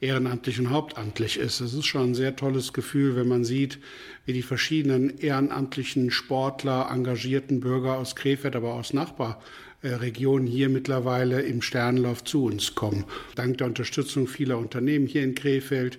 ehrenamtlich 0.00 0.58
und 0.58 0.70
hauptamtlich 0.70 1.38
ist. 1.38 1.60
Es 1.60 1.74
ist 1.74 1.86
schon 1.86 2.10
ein 2.10 2.14
sehr 2.14 2.36
tolles 2.36 2.72
Gefühl, 2.72 3.16
wenn 3.16 3.28
man 3.28 3.44
sieht, 3.44 3.78
wie 4.24 4.32
die 4.32 4.42
verschiedenen 4.42 5.18
ehrenamtlichen 5.18 6.10
Sportler, 6.10 6.88
engagierten 6.90 7.60
Bürger 7.60 7.98
aus 7.98 8.16
Krefeld, 8.16 8.56
aber 8.56 8.74
aus 8.74 8.92
Nachbarregionen 8.92 10.46
hier 10.46 10.68
mittlerweile 10.68 11.42
im 11.42 11.60
Sternlauf 11.60 12.24
zu 12.24 12.44
uns 12.44 12.74
kommen. 12.74 13.04
Dank 13.34 13.58
der 13.58 13.66
Unterstützung 13.66 14.26
vieler 14.26 14.58
Unternehmen 14.58 15.06
hier 15.06 15.22
in 15.22 15.34
Krefeld, 15.34 15.98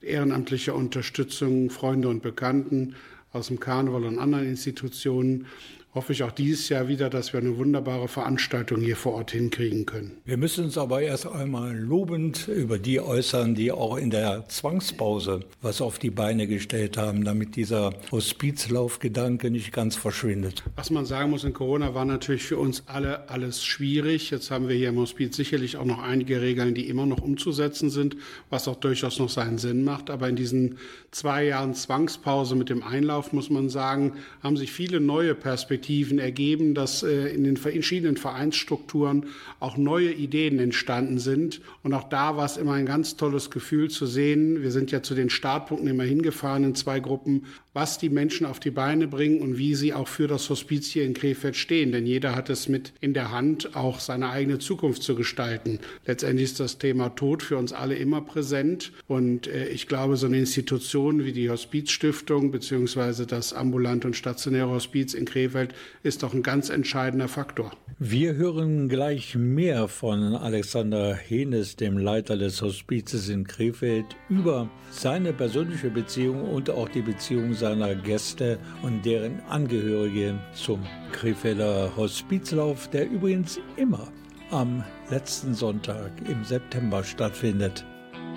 ehrenamtlicher 0.00 0.74
Unterstützung, 0.74 1.68
Freunde 1.68 2.08
und 2.08 2.22
Bekannten 2.22 2.94
aus 3.32 3.48
dem 3.48 3.58
Karneval 3.60 4.04
und 4.04 4.18
anderen 4.18 4.46
Institutionen 4.46 5.46
hoffe 5.94 6.12
ich 6.14 6.22
auch 6.22 6.32
dieses 6.32 6.70
Jahr 6.70 6.88
wieder, 6.88 7.10
dass 7.10 7.34
wir 7.34 7.40
eine 7.40 7.58
wunderbare 7.58 8.08
Veranstaltung 8.08 8.80
hier 8.80 8.96
vor 8.96 9.12
Ort 9.14 9.32
hinkriegen 9.32 9.84
können. 9.84 10.16
Wir 10.24 10.38
müssen 10.38 10.64
uns 10.64 10.78
aber 10.78 11.02
erst 11.02 11.26
einmal 11.26 11.76
lobend 11.76 12.48
über 12.48 12.78
die 12.78 12.98
äußern, 12.98 13.54
die 13.54 13.72
auch 13.72 13.98
in 13.98 14.08
der 14.08 14.48
Zwangspause 14.48 15.40
was 15.60 15.82
auf 15.82 15.98
die 15.98 16.10
Beine 16.10 16.46
gestellt 16.46 16.96
haben, 16.96 17.24
damit 17.24 17.56
dieser 17.56 17.92
Hospizlaufgedanke 18.10 19.50
nicht 19.50 19.72
ganz 19.72 19.94
verschwindet. 19.94 20.62
Was 20.76 20.90
man 20.90 21.04
sagen 21.04 21.30
muss, 21.30 21.44
in 21.44 21.52
Corona 21.52 21.94
war 21.94 22.06
natürlich 22.06 22.44
für 22.44 22.56
uns 22.56 22.84
alle 22.86 23.28
alles 23.28 23.62
schwierig. 23.62 24.30
Jetzt 24.30 24.50
haben 24.50 24.68
wir 24.68 24.76
hier 24.76 24.88
im 24.88 24.98
Hospiz 24.98 25.36
sicherlich 25.36 25.76
auch 25.76 25.84
noch 25.84 26.02
einige 26.02 26.40
Regeln, 26.40 26.74
die 26.74 26.88
immer 26.88 27.04
noch 27.04 27.20
umzusetzen 27.20 27.90
sind, 27.90 28.16
was 28.48 28.66
auch 28.66 28.76
durchaus 28.76 29.18
noch 29.18 29.28
seinen 29.28 29.58
Sinn 29.58 29.84
macht. 29.84 30.08
Aber 30.08 30.28
in 30.28 30.36
diesen 30.36 30.78
zwei 31.10 31.44
Jahren 31.44 31.74
Zwangspause 31.74 32.56
mit 32.56 32.70
dem 32.70 32.82
Einlauf, 32.82 33.34
muss 33.34 33.50
man 33.50 33.68
sagen, 33.68 34.14
haben 34.42 34.56
sich 34.56 34.72
viele 34.72 34.98
neue 34.98 35.34
Perspektiven 35.34 35.81
Perspektiven 35.82 36.20
ergeben, 36.20 36.74
dass 36.74 37.02
äh, 37.02 37.34
in 37.34 37.42
den 37.42 37.56
verschiedenen 37.56 38.16
Vereinsstrukturen 38.16 39.26
auch 39.58 39.76
neue 39.76 40.12
Ideen 40.12 40.60
entstanden 40.60 41.18
sind. 41.18 41.60
Und 41.82 41.92
auch 41.92 42.08
da 42.08 42.36
war 42.36 42.44
es 42.44 42.56
immer 42.56 42.74
ein 42.74 42.86
ganz 42.86 43.16
tolles 43.16 43.50
Gefühl 43.50 43.90
zu 43.90 44.06
sehen. 44.06 44.62
Wir 44.62 44.70
sind 44.70 44.92
ja 44.92 45.02
zu 45.02 45.14
den 45.14 45.28
Startpunkten 45.28 45.88
immer 45.88 46.04
hingefahren 46.04 46.62
in 46.62 46.74
zwei 46.76 47.00
Gruppen, 47.00 47.46
was 47.74 47.98
die 47.98 48.10
Menschen 48.10 48.46
auf 48.46 48.60
die 48.60 48.70
Beine 48.70 49.08
bringen 49.08 49.40
und 49.40 49.58
wie 49.58 49.74
sie 49.74 49.94
auch 49.94 50.08
für 50.08 50.26
das 50.26 50.48
Hospiz 50.50 50.90
hier 50.90 51.04
in 51.04 51.14
Krefeld 51.14 51.56
stehen. 51.56 51.92
Denn 51.92 52.06
jeder 52.06 52.34
hat 52.34 52.50
es 52.50 52.68
mit 52.68 52.92
in 53.00 53.14
der 53.14 53.30
Hand, 53.30 53.74
auch 53.74 54.00
seine 54.00 54.30
eigene 54.30 54.58
Zukunft 54.58 55.02
zu 55.02 55.14
gestalten. 55.14 55.78
Letztendlich 56.06 56.44
ist 56.44 56.60
das 56.60 56.78
Thema 56.78 57.10
Tod 57.10 57.42
für 57.42 57.56
uns 57.56 57.72
alle 57.72 57.94
immer 57.94 58.20
präsent. 58.20 58.92
Und 59.06 59.46
äh, 59.46 59.68
ich 59.68 59.88
glaube, 59.88 60.16
so 60.16 60.26
eine 60.26 60.38
Institution 60.38 61.24
wie 61.24 61.32
die 61.32 61.50
Hospizstiftung 61.50 62.50
beziehungsweise 62.50 63.26
das 63.26 63.52
ambulante 63.52 64.06
und 64.06 64.14
stationäre 64.14 64.68
Hospiz 64.68 65.14
in 65.14 65.24
Krefeld 65.24 65.74
ist 66.02 66.22
doch 66.22 66.34
ein 66.34 66.42
ganz 66.42 66.68
entscheidender 66.68 67.28
Faktor. 67.28 67.72
Wir 67.98 68.34
hören 68.34 68.88
gleich 68.88 69.36
mehr 69.36 69.86
von 69.86 70.34
Alexander 70.34 71.14
Henes, 71.14 71.76
dem 71.76 71.98
Leiter 71.98 72.36
des 72.36 72.60
Hospizes 72.60 73.28
in 73.28 73.46
Krefeld, 73.46 74.06
über 74.28 74.68
seine 74.90 75.32
persönliche 75.32 75.88
Beziehung 75.88 76.42
und 76.50 76.68
auch 76.68 76.88
die 76.88 77.02
Beziehung 77.02 77.54
seiner 77.62 77.94
Gäste 77.94 78.58
und 78.82 79.06
deren 79.06 79.40
Angehörige 79.48 80.34
zum 80.52 80.80
Krefelder 81.12 81.92
Hospizlauf, 81.96 82.88
der 82.88 83.08
übrigens 83.08 83.60
immer 83.76 84.08
am 84.50 84.82
letzten 85.10 85.54
Sonntag 85.54 86.10
im 86.28 86.42
September 86.42 87.04
stattfindet. 87.04 87.84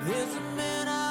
There's 0.03 0.35
a 0.35 0.41
man 0.57 0.89
out 0.89 1.10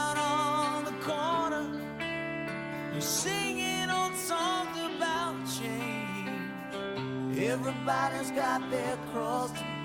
singing 3.01 3.89
old 3.89 4.15
songs 4.15 4.77
about 4.95 5.35
change. 5.57 7.39
Everybody's 7.39 8.31
got 8.31 8.69
their 8.69 8.97
cross 9.11 9.51
to 9.51 9.78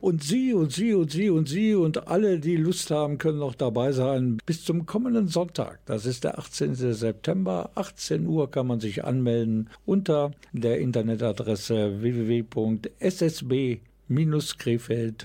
Und 0.05 0.23
Sie 0.23 0.53
und 0.53 0.71
Sie 0.71 0.93
und 0.93 1.11
Sie 1.11 1.31
und 1.31 1.49
Sie 1.49 1.75
und 1.75 2.09
alle, 2.09 2.39
die 2.39 2.57
Lust 2.57 2.91
haben, 2.91 3.17
können 3.17 3.39
noch 3.39 3.55
dabei 3.55 3.93
sein 3.93 4.37
bis 4.45 4.63
zum 4.63 4.85
kommenden 4.85 5.29
Sonntag. 5.29 5.79
Das 5.87 6.05
ist 6.05 6.25
der 6.25 6.39
18. 6.39 6.75
September. 6.75 7.71
18 7.75 8.27
Uhr 8.27 8.51
kann 8.51 8.67
man 8.67 8.81
sich 8.81 9.03
anmelden 9.03 9.71
unter 9.87 10.33
der 10.53 10.79
Internetadresse 10.81 12.03
www.ssb 12.03 13.79
krefeld.de. 14.59 15.23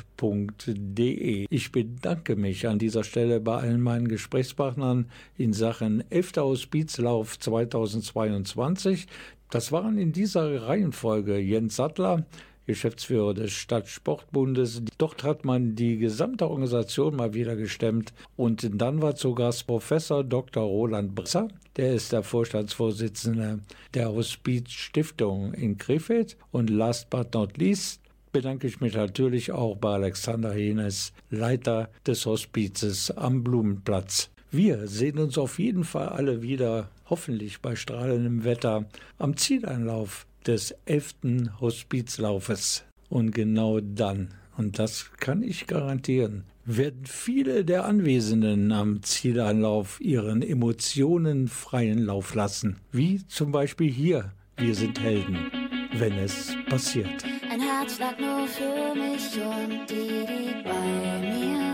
Ich 1.50 1.72
bedanke 1.74 2.38
mich 2.38 2.66
an 2.66 2.80
dieser 2.80 3.04
Stelle 3.04 3.42
bei 3.42 3.58
allen 3.58 3.82
meinen 3.82 4.08
Gesprächspartnern 4.08 5.10
in 5.38 5.52
Sachen 5.52 6.10
11. 6.10 6.38
Hospizlauf 6.38 7.38
2022. 7.38 9.08
Das 9.50 9.72
waren 9.72 9.98
in 9.98 10.14
dieser 10.14 10.68
Reihenfolge 10.68 11.38
Jens 11.38 11.76
Sattler, 11.76 12.26
Geschäftsführer 12.70 13.34
des 13.34 13.52
Stadtsportbundes. 13.52 14.84
Dort 15.00 15.24
hat 15.24 15.44
man 15.44 15.74
die 15.76 15.98
gesamte 15.98 16.48
Organisation 16.48 17.16
mal 17.16 17.34
wieder 17.34 17.56
gestemmt. 17.56 18.14
Und 18.38 18.70
dann 18.80 19.02
war 19.02 19.16
zu 19.16 19.34
Gast 19.34 19.66
Professor 19.66 20.24
Dr. 20.24 20.62
Roland 20.62 21.16
Bresser. 21.16 21.48
Der 21.78 21.96
ist 21.96 22.12
der 22.12 22.22
Vorstandsvorsitzende 22.22 23.62
der 23.96 24.12
Hospiz 24.12 24.70
Stiftung 24.70 25.52
in 25.56 25.80
Krefeld. 25.80 26.38
Und 26.52 26.70
last 26.70 27.10
but 27.10 27.34
not 27.34 27.58
least 27.58 28.02
bedanke 28.32 28.68
ich 28.68 28.82
mich 28.82 28.94
natürlich 28.94 29.52
auch 29.52 29.76
bei 29.76 29.96
Alexander 29.96 30.54
Henes, 30.54 31.12
Leiter 31.32 31.90
des 32.06 32.24
Hospizes 32.28 33.10
am 33.10 33.44
Blumenplatz. 33.44 34.30
Wir 34.52 34.88
sehen 34.88 35.18
uns 35.18 35.40
auf 35.40 35.58
jeden 35.58 35.84
Fall 35.84 36.10
alle 36.10 36.44
wieder, 36.44 36.92
hoffentlich 37.10 37.62
bei 37.62 37.76
strahlendem 37.76 38.44
Wetter, 38.44 38.86
am 39.18 39.38
Zieleinlauf 39.38 40.28
des 40.48 40.76
11. 40.86 41.16
Hospizlaufes. 41.60 42.84
Und 43.10 43.32
genau 43.32 43.80
dann, 43.80 44.30
und 44.58 44.78
das 44.78 45.12
kann 45.20 45.42
ich 45.42 45.68
garantieren, 45.68 46.46
werden 46.66 47.06
viele 47.06 47.66
der 47.66 47.86
Anwesenden 47.86 48.72
am 48.72 49.02
Zieleinlauf 49.02 50.00
ihren 50.00 50.42
Emotionen 50.42 51.48
freien 51.48 52.06
Lauf 52.06 52.36
lassen. 52.36 52.78
Wie 52.92 53.26
zum 53.28 53.52
Beispiel 53.52 53.92
hier, 53.92 54.32
wir 54.58 54.76
sind 54.76 55.00
Helden, 55.00 55.52
wenn 55.94 56.14
es 56.14 56.54
passiert. 56.70 57.24
Ein 57.50 57.62
Herzschlag 57.62 58.20
nur 58.20 58.48
für 58.48 58.94
mich 58.94 59.36
und 59.44 59.90
die, 59.90 60.26
die 60.28 60.64
bei 60.64 61.20
mir 61.22 61.69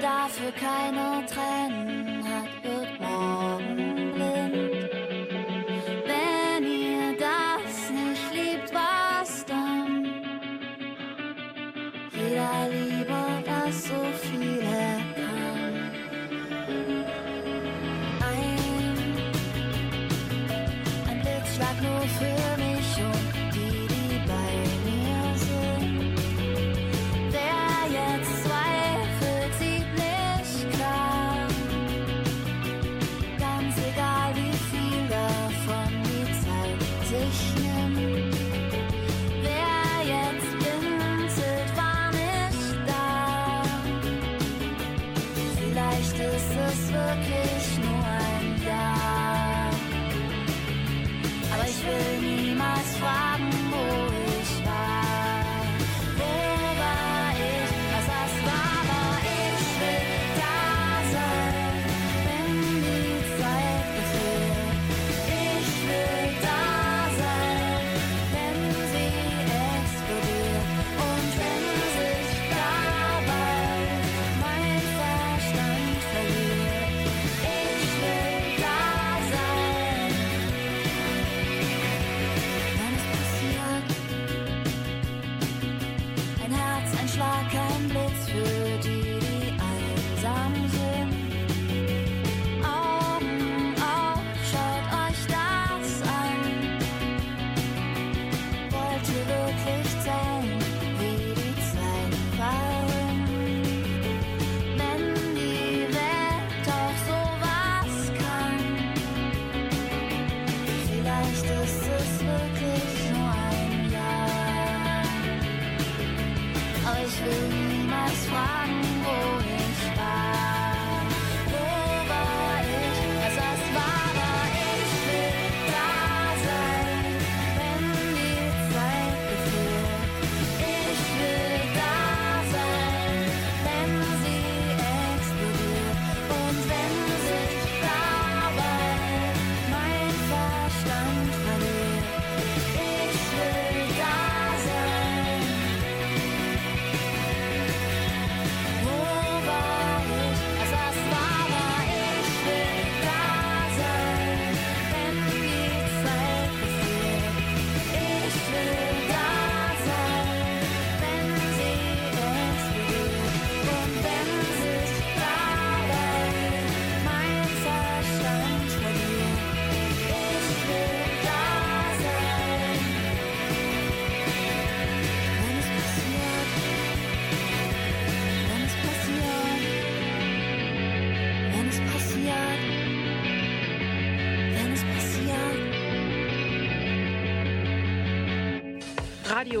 dafür 0.00 0.52
keine 0.52 1.24
Tränen 1.26 1.99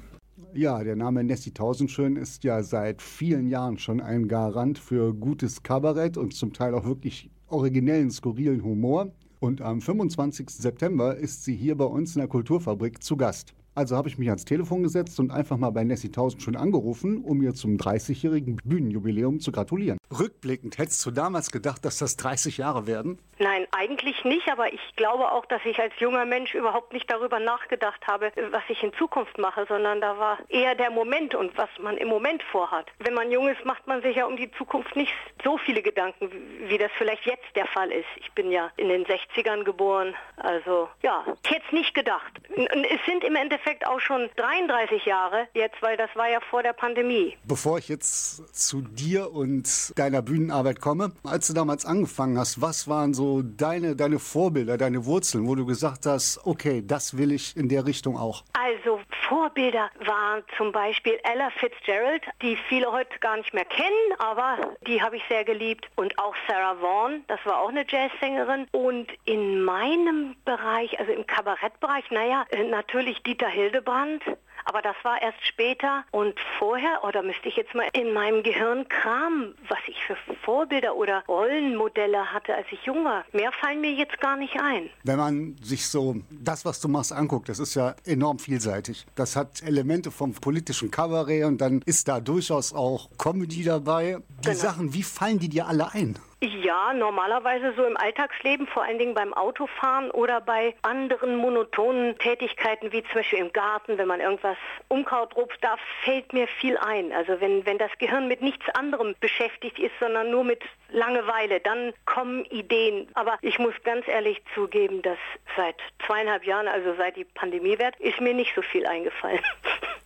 Ja, 0.55 0.83
der 0.83 0.95
Name 0.95 1.23
Nessie 1.23 1.51
Tausendschön 1.51 2.15
ist 2.15 2.43
ja 2.43 2.63
seit 2.63 2.99
vielen 2.99 3.47
Jahren 3.47 3.77
schon 3.77 4.01
ein 4.01 4.27
Garant 4.27 4.79
für 4.79 5.13
gutes 5.13 5.61
Kabarett 5.61 6.17
und 6.17 6.33
zum 6.33 6.51
Teil 6.51 6.73
auch 6.73 6.83
wirklich 6.83 7.29
originellen, 7.45 8.09
skurrilen 8.09 8.63
Humor. 8.63 9.11
Und 9.39 9.61
am 9.61 9.81
25. 9.81 10.49
September 10.49 11.15
ist 11.15 11.43
sie 11.43 11.55
hier 11.55 11.77
bei 11.77 11.85
uns 11.85 12.15
in 12.15 12.21
der 12.21 12.27
Kulturfabrik 12.27 13.03
zu 13.03 13.17
Gast. 13.17 13.53
Also 13.73 13.95
habe 13.95 14.09
ich 14.09 14.17
mich 14.17 14.27
ans 14.27 14.43
Telefon 14.43 14.83
gesetzt 14.83 15.17
und 15.17 15.31
einfach 15.31 15.55
mal 15.55 15.69
bei 15.69 15.85
Nessie 15.85 16.11
Tausend 16.11 16.43
schon 16.43 16.57
angerufen, 16.57 17.23
um 17.23 17.41
ihr 17.41 17.53
zum 17.53 17.77
30-jährigen 17.77 18.57
Bühnenjubiläum 18.65 19.39
zu 19.39 19.53
gratulieren. 19.53 19.97
Rückblickend, 20.11 20.77
hättest 20.77 21.05
du 21.05 21.11
damals 21.11 21.51
gedacht, 21.51 21.85
dass 21.85 21.97
das 21.97 22.17
30 22.17 22.57
Jahre 22.57 22.85
werden? 22.85 23.17
Nein, 23.39 23.65
eigentlich 23.71 24.25
nicht, 24.25 24.49
aber 24.51 24.73
ich 24.73 24.81
glaube 24.97 25.31
auch, 25.31 25.45
dass 25.45 25.61
ich 25.63 25.79
als 25.79 25.93
junger 25.99 26.25
Mensch 26.25 26.53
überhaupt 26.53 26.91
nicht 26.91 27.09
darüber 27.09 27.39
nachgedacht 27.39 28.05
habe, 28.07 28.33
was 28.51 28.63
ich 28.67 28.83
in 28.83 28.91
Zukunft 28.93 29.37
mache, 29.37 29.65
sondern 29.69 30.01
da 30.01 30.19
war 30.19 30.37
eher 30.49 30.75
der 30.75 30.91
Moment 30.91 31.33
und 31.33 31.57
was 31.57 31.69
man 31.81 31.95
im 31.95 32.09
Moment 32.09 32.43
vorhat. 32.51 32.87
Wenn 32.99 33.13
man 33.13 33.31
jung 33.31 33.47
ist, 33.47 33.63
macht 33.63 33.87
man 33.87 34.01
sich 34.01 34.17
ja 34.17 34.25
um 34.25 34.35
die 34.35 34.51
Zukunft 34.51 34.97
nicht 34.97 35.13
so 35.45 35.57
viele 35.57 35.81
Gedanken, 35.81 36.29
wie 36.67 36.77
das 36.77 36.91
vielleicht 36.97 37.25
jetzt 37.25 37.55
der 37.55 37.67
Fall 37.67 37.89
ist. 37.89 38.05
Ich 38.17 38.31
bin 38.33 38.51
ja 38.51 38.69
in 38.75 38.89
den 38.89 39.05
60ern 39.05 39.63
geboren, 39.63 40.13
also 40.35 40.89
ja, 41.01 41.23
ich 41.45 41.51
hätte 41.51 41.63
es 41.67 41.71
nicht 41.71 41.93
gedacht. 41.93 42.33
Und 42.49 42.85
es 42.85 42.99
sind 43.05 43.23
im 43.23 43.35
Endeffekt 43.35 43.60
auch 43.87 43.99
schon 43.99 44.29
33 44.35 45.05
Jahre 45.05 45.47
jetzt, 45.53 45.81
weil 45.81 45.97
das 45.97 46.09
war 46.15 46.29
ja 46.29 46.39
vor 46.49 46.63
der 46.63 46.73
Pandemie. 46.73 47.37
Bevor 47.45 47.77
ich 47.77 47.89
jetzt 47.89 48.55
zu 48.55 48.81
dir 48.81 49.31
und 49.31 49.97
deiner 49.97 50.21
Bühnenarbeit 50.21 50.79
komme, 50.81 51.11
als 51.23 51.47
du 51.47 51.53
damals 51.53 51.85
angefangen 51.85 52.37
hast, 52.37 52.61
was 52.61 52.87
waren 52.87 53.13
so 53.13 53.41
deine, 53.41 53.95
deine 53.95 54.19
Vorbilder, 54.19 54.77
deine 54.77 55.05
Wurzeln, 55.05 55.47
wo 55.47 55.55
du 55.55 55.65
gesagt 55.65 56.05
hast, 56.05 56.39
okay, 56.45 56.83
das 56.85 57.17
will 57.17 57.31
ich 57.31 57.55
in 57.57 57.69
der 57.69 57.85
Richtung 57.85 58.17
auch? 58.17 58.43
Also 58.53 58.99
Vorbilder 59.31 59.89
waren 60.05 60.43
zum 60.57 60.73
Beispiel 60.73 61.17
Ella 61.23 61.51
Fitzgerald, 61.51 62.21
die 62.41 62.57
viele 62.67 62.91
heute 62.91 63.17
gar 63.19 63.37
nicht 63.37 63.53
mehr 63.53 63.63
kennen, 63.63 64.13
aber 64.17 64.75
die 64.85 65.01
habe 65.01 65.15
ich 65.15 65.23
sehr 65.29 65.45
geliebt. 65.45 65.89
Und 65.95 66.19
auch 66.19 66.35
Sarah 66.49 66.81
Vaughan, 66.81 67.23
das 67.27 67.39
war 67.45 67.61
auch 67.61 67.69
eine 67.69 67.85
Jazzsängerin. 67.87 68.67
Und 68.73 69.07
in 69.23 69.63
meinem 69.63 70.35
Bereich, 70.43 70.99
also 70.99 71.13
im 71.13 71.25
Kabarettbereich, 71.25 72.11
naja, 72.11 72.43
äh, 72.49 72.65
natürlich 72.65 73.23
Dieter 73.23 73.47
Hildebrand. 73.47 74.21
Aber 74.65 74.81
das 74.81 74.95
war 75.03 75.21
erst 75.21 75.45
später 75.45 76.03
und 76.11 76.35
vorher, 76.59 77.03
oder 77.03 77.23
müsste 77.23 77.47
ich 77.47 77.55
jetzt 77.55 77.73
mal 77.75 77.87
in 77.93 78.13
meinem 78.13 78.43
Gehirn 78.43 78.87
kramen, 78.89 79.55
was 79.67 79.79
ich 79.87 79.97
für 80.05 80.15
Vorbilder 80.43 80.95
oder 80.95 81.23
Rollenmodelle 81.27 82.31
hatte, 82.33 82.53
als 82.55 82.67
ich 82.71 82.83
jung 82.85 83.03
war. 83.05 83.25
Mehr 83.31 83.51
fallen 83.51 83.81
mir 83.81 83.91
jetzt 83.91 84.19
gar 84.19 84.37
nicht 84.37 84.59
ein. 84.59 84.89
Wenn 85.03 85.17
man 85.17 85.55
sich 85.61 85.87
so 85.87 86.15
das, 86.29 86.65
was 86.65 86.79
du 86.79 86.87
machst, 86.87 87.11
anguckt, 87.13 87.49
das 87.49 87.59
ist 87.59 87.75
ja 87.75 87.95
enorm 88.05 88.39
vielseitig. 88.39 89.05
Das 89.15 89.35
hat 89.35 89.61
Elemente 89.63 90.11
vom 90.11 90.33
politischen 90.33 90.91
Kabarett 90.91 91.45
und 91.45 91.59
dann 91.59 91.81
ist 91.85 92.07
da 92.07 92.19
durchaus 92.19 92.73
auch 92.73 93.09
Comedy 93.17 93.63
dabei. 93.63 94.17
Die 94.39 94.49
Genau. 94.49 94.59
Sachen, 94.59 94.93
wie 94.93 95.03
fallen 95.03 95.39
die 95.39 95.49
dir 95.49 95.67
alle 95.67 95.91
ein? 95.93 96.17
Ja, 96.43 96.91
normalerweise 96.95 97.71
so 97.75 97.85
im 97.85 97.95
Alltagsleben, 97.97 98.65
vor 98.65 98.83
allen 98.83 98.97
Dingen 98.97 99.13
beim 99.13 99.31
Autofahren 99.31 100.09
oder 100.09 100.41
bei 100.41 100.73
anderen 100.81 101.35
monotonen 101.35 102.17
Tätigkeiten, 102.17 102.91
wie 102.91 103.03
zum 103.03 103.13
Beispiel 103.13 103.37
im 103.37 103.53
Garten, 103.53 103.99
wenn 103.99 104.07
man 104.07 104.21
irgendwas 104.21 104.57
Unkraut 104.87 105.35
rupft, 105.35 105.59
da 105.61 105.75
fällt 106.03 106.33
mir 106.33 106.47
viel 106.47 106.79
ein. 106.79 107.11
Also 107.13 107.39
wenn, 107.39 107.63
wenn 107.67 107.77
das 107.77 107.91
Gehirn 107.99 108.27
mit 108.27 108.41
nichts 108.41 108.67
anderem 108.69 109.13
beschäftigt 109.19 109.77
ist, 109.77 109.93
sondern 109.99 110.31
nur 110.31 110.43
mit 110.43 110.63
Langeweile, 110.91 111.59
dann 111.59 111.93
kommen 112.05 112.45
Ideen. 112.45 113.07
Aber 113.13 113.37
ich 113.41 113.59
muss 113.59 113.73
ganz 113.83 114.07
ehrlich 114.07 114.41
zugeben, 114.55 115.01
dass 115.01 115.17
seit 115.55 115.75
zweieinhalb 116.05 116.43
Jahren, 116.45 116.67
also 116.67 116.93
seit 116.97 117.15
die 117.15 117.25
Pandemie 117.25 117.77
wird, 117.79 117.99
ist 117.99 118.19
mir 118.21 118.33
nicht 118.33 118.53
so 118.55 118.61
viel 118.61 118.85
eingefallen. 118.85 119.39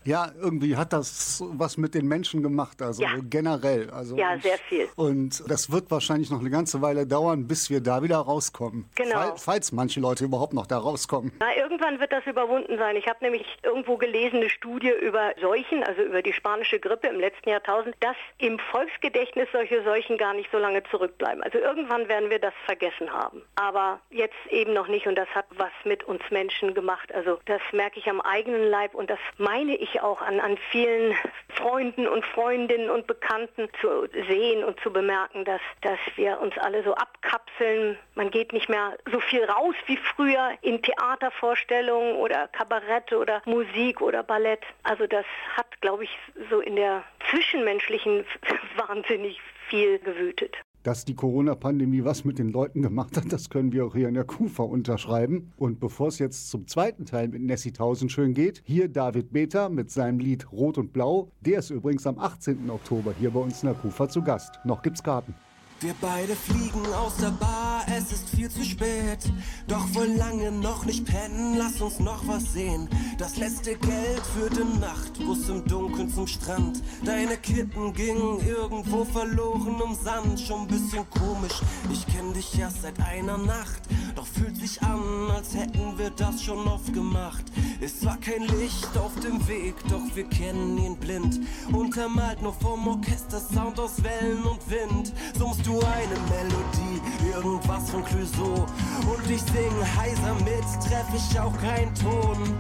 Ja, 0.07 0.31
irgendwie 0.39 0.77
hat 0.77 0.93
das 0.93 1.43
was 1.53 1.77
mit 1.77 1.95
den 1.95 2.07
Menschen 2.07 2.43
gemacht, 2.43 2.79
also 2.79 3.01
Ja. 3.01 3.09
generell. 3.27 3.89
Also 3.89 4.15
Ja, 4.15 4.37
sehr 4.37 4.59
viel. 4.59 4.87
Und 4.95 5.43
das 5.49 5.71
wird 5.71 5.89
wahrscheinlich 5.89 6.29
noch 6.29 6.41
eine 6.41 6.51
ganze 6.51 6.79
Weile 6.83 7.07
dauern, 7.07 7.47
bis 7.47 7.71
wir 7.71 7.81
da 7.81 8.03
wieder 8.03 8.17
rauskommen. 8.17 8.87
Genau. 8.93 9.15
Fall, 9.15 9.33
falls 9.37 9.71
manche 9.71 9.99
Leute 9.99 10.25
überhaupt 10.25 10.53
noch 10.53 10.67
da 10.67 10.77
rauskommen. 10.77 11.31
Na, 11.39 11.47
irgendwann 11.57 11.99
wird 11.99 12.11
das 12.11 12.23
überwunden 12.27 12.77
sein. 12.77 12.95
Ich 12.97 13.07
habe 13.07 13.17
nämlich 13.21 13.47
irgendwo 13.63 13.97
gelesen, 13.97 14.35
eine 14.41 14.51
Studie 14.51 14.91
über 15.01 15.31
Seuchen, 15.41 15.83
also 15.83 16.03
über 16.03 16.21
die 16.21 16.33
spanische 16.33 16.79
Grippe 16.79 17.07
im 17.07 17.19
letzten 17.19 17.49
Jahrtausend, 17.49 17.95
dass 18.01 18.15
im 18.37 18.59
Volksgedächtnis 18.59 19.47
solche 19.53 19.83
Seuchen 19.83 20.19
gar 20.19 20.35
nicht 20.35 20.51
so 20.51 20.59
lange 20.59 20.74
zurückbleiben. 20.83 21.43
Also 21.43 21.59
irgendwann 21.59 22.07
werden 22.07 22.29
wir 22.29 22.39
das 22.39 22.53
vergessen 22.65 23.11
haben. 23.11 23.43
Aber 23.55 23.99
jetzt 24.09 24.35
eben 24.49 24.73
noch 24.73 24.87
nicht 24.87 25.07
und 25.07 25.15
das 25.15 25.29
hat 25.29 25.45
was 25.57 25.71
mit 25.83 26.03
uns 26.03 26.21
Menschen 26.29 26.73
gemacht. 26.73 27.13
Also 27.13 27.39
das 27.45 27.61
merke 27.71 27.99
ich 27.99 28.09
am 28.09 28.21
eigenen 28.21 28.69
Leib 28.69 28.95
und 28.95 29.09
das 29.09 29.19
meine 29.37 29.75
ich 29.75 30.01
auch 30.01 30.21
an, 30.21 30.39
an 30.39 30.57
vielen 30.71 31.15
Freunden 31.49 32.07
und 32.07 32.25
Freundinnen 32.25 32.89
und 32.89 33.07
Bekannten 33.07 33.69
zu 33.81 34.07
sehen 34.27 34.63
und 34.63 34.79
zu 34.81 34.91
bemerken, 34.91 35.45
dass, 35.45 35.61
dass 35.81 35.99
wir 36.15 36.39
uns 36.39 36.57
alle 36.57 36.83
so 36.83 36.93
abkapseln. 36.95 37.97
Man 38.15 38.29
geht 38.31 38.53
nicht 38.53 38.69
mehr 38.69 38.97
so 39.11 39.19
viel 39.19 39.43
raus 39.45 39.75
wie 39.85 39.97
früher 39.97 40.51
in 40.61 40.81
Theatervorstellungen 40.81 42.15
oder 42.15 42.47
Kabarette 42.49 43.17
oder 43.17 43.41
Musik 43.45 44.01
oder 44.01 44.23
Ballett. 44.23 44.61
Also 44.83 45.07
das 45.07 45.25
hat, 45.55 45.81
glaube 45.81 46.03
ich, 46.03 46.17
so 46.49 46.59
in 46.59 46.75
der 46.75 47.03
zwischenmenschlichen 47.29 48.25
wahnsinnig 48.87 49.39
viel 49.69 49.99
gewütet. 49.99 50.55
Dass 50.83 51.03
die 51.03 51.15
Corona-Pandemie 51.15 52.03
was 52.03 52.25
mit 52.25 52.37
den 52.37 52.49
Leuten 52.49 52.83
gemacht 52.83 53.17
hat, 53.17 53.33
das 53.33 53.49
können 53.49 53.71
wir 53.71 53.85
auch 53.85 53.95
hier 53.95 54.07
in 54.07 54.13
der 54.13 54.23
KUFA 54.23 54.61
unterschreiben. 54.61 55.51
Und 55.57 55.79
bevor 55.79 56.09
es 56.09 56.19
jetzt 56.19 56.51
zum 56.51 56.67
zweiten 56.67 57.05
Teil 57.05 57.27
mit 57.27 57.41
Nessie 57.41 57.71
Tausendschön 57.71 58.35
geht, 58.35 58.61
hier 58.65 58.87
David 58.87 59.33
Beter 59.33 59.69
mit 59.69 59.89
seinem 59.89 60.19
Lied 60.19 60.51
Rot 60.51 60.77
und 60.77 60.93
Blau. 60.93 61.31
Der 61.41 61.59
ist 61.59 61.71
übrigens 61.71 62.05
am 62.05 62.19
18. 62.19 62.69
Oktober 62.69 63.15
hier 63.19 63.31
bei 63.31 63.39
uns 63.39 63.63
in 63.63 63.69
der 63.69 63.77
KUFA 63.77 64.07
zu 64.09 64.21
Gast. 64.21 64.59
Noch 64.63 64.83
gibt's 64.83 65.01
Karten. 65.01 65.33
Wir 65.81 65.93
beide 65.99 66.37
fliegen 66.37 66.85
aus 66.93 67.17
der 67.17 67.31
Bar, 67.31 67.85
es 67.87 68.09
ist 68.13 68.29
viel 68.29 68.49
zu 68.49 68.63
spät. 68.63 69.19
Doch 69.67 69.93
wohl 69.93 70.07
lange 70.07 70.49
noch 70.49 70.85
nicht 70.85 71.05
pennen, 71.05 71.57
lass 71.57 71.81
uns 71.81 71.99
noch 71.99 72.25
was 72.27 72.53
sehen. 72.53 72.87
Das 73.17 73.35
letzte 73.35 73.75
Geld 73.75 74.21
für 74.33 74.49
den 74.49 74.79
Nachtbus 74.79 75.49
im 75.49 75.65
Dunkeln 75.65 76.09
zum 76.09 76.27
Strand. 76.27 76.81
Deine 77.03 77.35
Kippen 77.35 77.93
gingen 77.93 78.39
irgendwo 78.47 79.03
verloren 79.03 79.75
im 79.85 79.95
Sand. 79.95 80.39
Schon 80.39 80.61
ein 80.61 80.67
bisschen 80.67 81.05
komisch, 81.09 81.61
ich 81.91 82.07
kenn 82.07 82.33
dich 82.33 82.57
erst 82.57 82.83
seit 82.83 82.97
einer 83.01 83.37
Nacht. 83.37 83.81
Doch 84.15 84.25
fühlt 84.25 84.55
sich 84.55 84.81
an, 84.81 85.29
als 85.35 85.55
hätten 85.55 85.97
wir 85.97 86.09
das 86.09 86.41
schon 86.41 86.65
oft 86.69 86.93
gemacht. 86.93 87.43
Ist 87.81 87.99
zwar 87.99 88.17
kein 88.17 88.43
Licht 88.43 88.97
auf 88.97 89.13
dem 89.19 89.45
Weg, 89.45 89.75
doch 89.89 90.15
wir 90.15 90.23
kennen 90.29 90.77
ihn 90.77 90.95
blind. 90.95 91.41
Untermalt 91.73 92.41
nur 92.41 92.53
vom 92.53 92.87
Orchester 92.87 93.41
Sound 93.41 93.77
aus 93.77 94.01
Wellen 94.01 94.43
und 94.45 94.69
Wind. 94.69 95.13
Summst 95.37 95.64
du 95.65 95.79
eine 95.79 96.17
Melodie, 96.29 97.01
irgendwas 97.33 97.89
von 97.89 98.05
Clouseau. 98.05 98.65
Und 99.07 99.29
ich 99.29 99.41
sing 99.41 99.73
heiser 99.97 100.35
mit, 100.45 100.65
treff 100.83 101.07
ich 101.13 101.39
auch 101.39 101.53
keinen 101.59 101.93
Ton. 101.95 102.57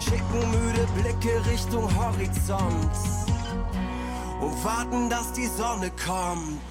Schicken 0.00 0.50
müde 0.50 0.86
Blicke 0.96 1.44
Richtung 1.50 1.88
Horizont. 1.96 2.96
Und 4.40 4.64
warten, 4.64 5.08
dass 5.08 5.32
die 5.32 5.46
Sonne 5.46 5.90
kommt. 6.04 6.70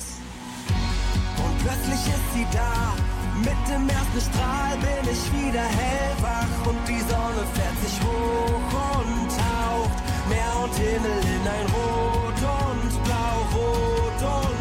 Und 1.38 1.58
plötzlich 1.64 2.02
ist 2.08 2.34
sie 2.34 2.48
da. 2.52 2.94
Mit 3.40 3.62
dem 3.70 3.88
ersten 3.88 4.22
Strahl 4.32 4.78
bin 4.78 5.12
ich 5.14 5.32
wieder 5.32 5.62
hellwach 5.62 6.68
und 6.68 6.80
die 6.88 7.00
Sonne 7.02 7.44
fährt 7.54 7.80
sich 7.86 8.02
hoch 8.02 8.98
und 8.98 9.30
taucht 9.30 9.98
Meer 10.28 10.64
und 10.64 10.74
Himmel 10.74 11.22
in 11.36 11.48
ein 11.48 11.68
Rot 11.76 12.42
und 12.42 13.04
Blau, 13.04 13.38
Rot 13.54 14.44
und 14.44 14.57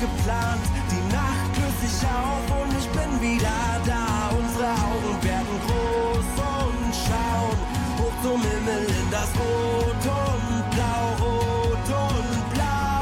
geplant, 0.00 0.64
die 0.90 1.04
Nacht 1.12 1.52
löst 1.58 1.80
sich 1.82 2.08
auf 2.08 2.44
und 2.60 2.72
ich 2.78 2.88
bin 2.96 3.10
wieder 3.20 3.60
da. 3.86 4.30
Unsere 4.38 4.70
Augen 4.70 5.14
werden 5.22 5.56
groß 5.66 6.30
und 6.56 6.90
schauen 7.04 7.58
hoch 7.98 8.16
zum 8.22 8.40
Himmel 8.42 8.82
in 8.86 9.10
das 9.10 9.30
Rot 9.38 10.04
und 10.22 10.70
Blau, 10.74 11.04
Rot 11.22 11.88
und 12.06 12.40
Blau. 12.54 13.00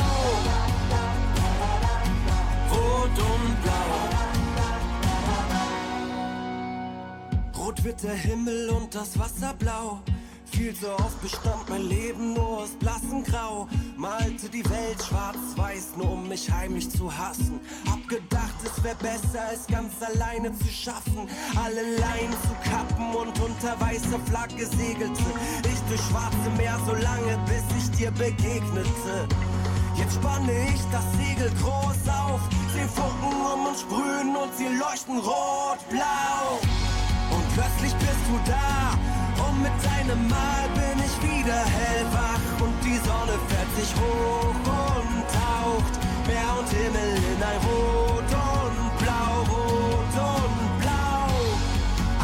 Rot 2.72 3.18
und 3.18 3.62
Blau. 3.62 4.16
wird 7.86 8.02
der 8.02 8.14
Himmel 8.14 8.70
und 8.70 8.92
das 8.92 9.16
Wasser 9.16 9.54
blau. 9.54 10.00
Viel 10.56 10.74
zu 10.74 10.90
oft 10.90 11.20
bestand 11.20 11.68
mein 11.68 11.82
Leben 11.82 12.32
nur 12.32 12.62
aus 12.62 12.70
blassem 12.80 13.22
Grau. 13.22 13.68
Malte 13.98 14.48
die 14.48 14.64
Welt 14.64 15.04
schwarz-weiß, 15.06 15.98
nur 15.98 16.12
um 16.12 16.26
mich 16.28 16.50
heimlich 16.50 16.88
zu 16.88 17.14
hassen. 17.14 17.60
Hab 17.90 18.08
gedacht, 18.08 18.54
es 18.64 18.82
wär 18.82 18.94
besser, 18.94 19.44
es 19.52 19.66
ganz 19.66 19.92
alleine 20.00 20.50
zu 20.56 20.66
schaffen. 20.68 21.28
Alle 21.62 21.82
Leinen 21.98 22.32
zu 22.32 22.70
kappen 22.70 23.14
und 23.14 23.38
unter 23.38 23.78
weißer 23.78 24.18
Flagge 24.30 24.64
segelte. 24.64 25.24
Ich 25.70 25.80
durch 25.90 26.00
schwarze 26.08 26.50
Meer 26.56 26.80
so 26.86 26.94
lange, 26.94 27.38
bis 27.44 27.64
ich 27.76 27.90
dir 27.98 28.10
begegnete. 28.12 29.28
Jetzt 29.94 30.14
spanne 30.14 30.68
ich 30.68 30.80
das 30.90 31.04
Segel 31.18 31.52
groß 31.60 32.08
auf. 32.08 32.40
Sie 32.72 32.88
funken 32.98 33.44
um 33.44 33.66
uns 33.66 33.82
sprühen 33.82 34.34
und 34.34 34.56
sie 34.56 34.68
leuchten 34.68 35.18
rot-blau. 35.18 36.58
Und 37.30 37.44
plötzlich 37.52 37.92
bist 37.96 38.24
du 38.30 38.50
da 38.50 39.15
und 39.48 39.62
mit 39.62 39.76
deinem 39.84 40.28
Mal 40.28 40.64
bin 40.74 40.96
ich 41.06 41.14
wieder 41.22 41.60
hellwach 41.78 42.46
und 42.60 42.74
die 42.84 42.98
Sonne 43.08 43.36
fährt 43.48 43.72
sich 43.78 43.90
hoch 43.94 44.54
und 44.54 45.22
taucht 45.40 45.94
Meer 46.26 46.52
und 46.58 46.68
Himmel 46.68 47.12
in 47.32 47.40
ein 47.50 47.58
Rot 47.66 48.30
und 48.50 48.78
Blau, 49.00 49.34
Rot 49.52 50.14
und 50.34 50.58
Blau. 50.82 51.28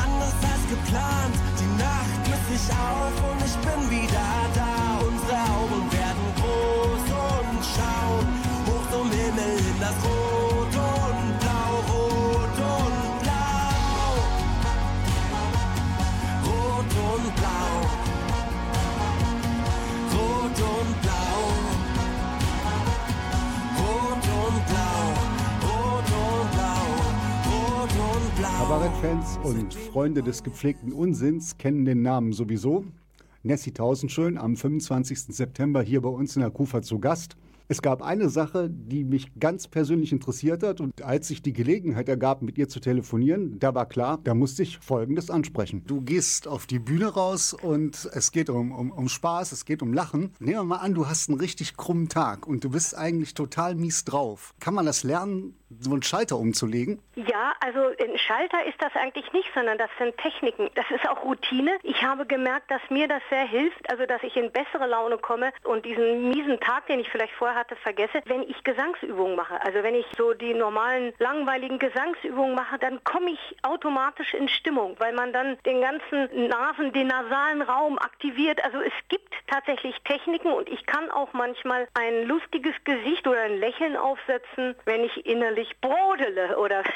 Anders 0.05 0.37
als 0.51 0.65
geplant, 0.75 1.37
die 1.61 1.71
Nacht 1.83 2.23
löst 2.31 2.49
sich 2.53 2.67
auf 2.75 3.15
und 3.31 3.39
ich 3.49 3.57
bin 3.67 3.81
wieder 3.91 4.31
da. 4.55 4.75
Unsere 5.07 5.39
Augen 5.55 5.83
werden 5.99 6.27
groß 6.41 7.07
und 7.31 7.59
schauen 7.75 8.27
hoch 8.67 8.85
zum 8.93 9.09
Himmel 9.11 9.59
in 9.71 9.81
das 9.81 9.97
Rot 10.05 10.22
Kabarettfans 28.93 29.39
und 29.45 29.75
Freunde 29.75 30.23
des 30.23 30.43
gepflegten 30.43 30.93
Unsinns 30.93 31.57
kennen 31.57 31.85
den 31.85 32.03
Namen 32.03 32.33
sowieso. 32.33 32.85
Nessie 33.43 33.73
Tausendschön 33.73 34.37
am 34.37 34.57
25. 34.57 35.35
September 35.35 35.83
hier 35.83 36.03
bei 36.03 36.09
uns 36.09 36.37
in 36.37 36.43
der 36.43 36.51
Kufa 36.51 36.83
zu 36.83 36.99
Gast. 36.99 37.37
Es 37.69 37.81
gab 37.81 38.03
eine 38.03 38.29
Sache, 38.29 38.69
die 38.69 39.05
mich 39.05 39.33
ganz 39.41 39.67
persönlich 39.67 40.13
interessiert 40.13 40.63
hat 40.63 40.81
und 40.81 41.01
als 41.03 41.29
sich 41.29 41.41
die 41.43 41.55
Gelegenheit 41.55 42.09
ergab, 42.09 42.43
mit 42.43 42.59
ihr 42.59 42.69
zu 42.69 42.81
telefonieren, 42.81 43.59
da 43.59 43.75
war 43.75 43.87
klar, 43.87 44.21
da 44.25 44.35
musste 44.35 44.63
ich 44.63 44.79
Folgendes 44.79 45.31
ansprechen. 45.31 45.83
Du 45.87 46.03
gehst 46.03 46.47
auf 46.47 46.67
die 46.67 46.79
Bühne 46.79 47.07
raus 47.07 47.55
und 47.55 48.11
es 48.13 48.31
geht 48.31 48.51
um, 48.51 48.73
um, 48.73 48.91
um 48.91 49.09
Spaß, 49.09 49.53
es 49.53 49.65
geht 49.65 49.81
um 49.81 49.95
Lachen. 49.95 50.33
Nehmen 50.39 50.59
wir 50.59 50.65
mal 50.65 50.77
an, 50.77 50.95
du 50.95 51.09
hast 51.09 51.31
einen 51.31 51.41
richtig 51.41 51.77
krummen 51.77 52.09
Tag 52.09 52.47
und 52.47 52.63
du 52.63 52.71
bist 52.71 52.97
eigentlich 52.97 53.33
total 53.33 53.75
mies 53.75 54.05
drauf. 54.05 54.55
Kann 54.61 54.75
man 54.75 54.85
das 54.85 55.03
lernen, 55.03 55.55
so 55.81 55.93
einen 55.93 56.03
Schalter 56.03 56.37
umzulegen? 56.37 57.01
Ja, 57.15 57.55
also 57.61 57.81
ein 57.81 58.19
Schalter 58.19 58.65
ist 58.67 58.81
das 58.81 58.95
eigentlich 58.95 59.33
nicht, 59.33 59.49
sondern 59.55 59.79
das 59.79 59.91
sind 59.99 60.17
Techniken. 60.19 60.71
Das 60.75 60.85
ist 60.91 61.09
auch 61.09 61.25
Routine. 61.25 61.79
Ich 61.83 62.03
habe 62.03 62.27
gemerkt, 62.27 62.71
dass 62.71 62.81
mir 62.91 63.09
das 63.09 63.23
sehr 63.31 63.47
hilft, 63.47 63.91
also 63.91 64.07
dass 64.07 64.23
ich 64.23 64.37
in 64.37 64.51
bessere 64.51 64.87
Laune 64.87 65.19
komme 65.19 65.53
und 65.65 65.85
diesen 65.85 66.31
miesen 66.31 66.59
Tag, 66.61 66.87
den 66.87 67.01
ich 67.01 67.09
vielleicht 67.09 67.35
vorher 67.35 67.57
hatte, 67.57 67.77
vergesse, 67.77 68.23
wenn 68.27 68.43
ich 68.43 68.63
Gesangsübungen 68.65 69.37
mache. 69.37 69.61
Also 69.63 69.83
wenn 69.83 69.95
ich 69.95 70.07
so 70.17 70.35
die 70.35 70.55
normalen 70.55 71.13
langweiligen 71.19 71.79
Gesangsübungen 71.79 72.55
mache, 72.55 72.79
dann 72.79 73.03
komme 73.05 73.31
ich 73.31 73.57
automatisch 73.63 74.35
in 74.35 74.49
Stimmung, 74.49 74.97
weil 74.99 75.13
man 75.13 75.33
dann 75.33 75.57
den 75.65 75.81
ganzen 75.81 76.49
Nasen, 76.49 76.93
den 76.93 77.09
nasalen 77.09 77.63
Raum 77.63 77.99
aktiviert. 77.99 78.65
Also 78.65 78.81
es 78.81 78.93
gibt 79.09 79.33
tatsächlich 79.47 79.95
Techniken 80.05 80.53
und 80.53 80.69
ich 80.69 80.85
kann 80.87 81.11
auch 81.11 81.33
manchmal 81.33 81.89
ein 81.95 82.27
lustiges 82.27 82.75
Gesicht 82.85 83.27
oder 83.27 83.43
ein 83.43 83.59
Lächeln 83.59 83.97
aufsetzen, 83.97 84.75
wenn 84.85 85.05
ich 85.05 85.27
innerlich 85.27 85.62
brodele 85.81 86.59
oder 86.59 86.83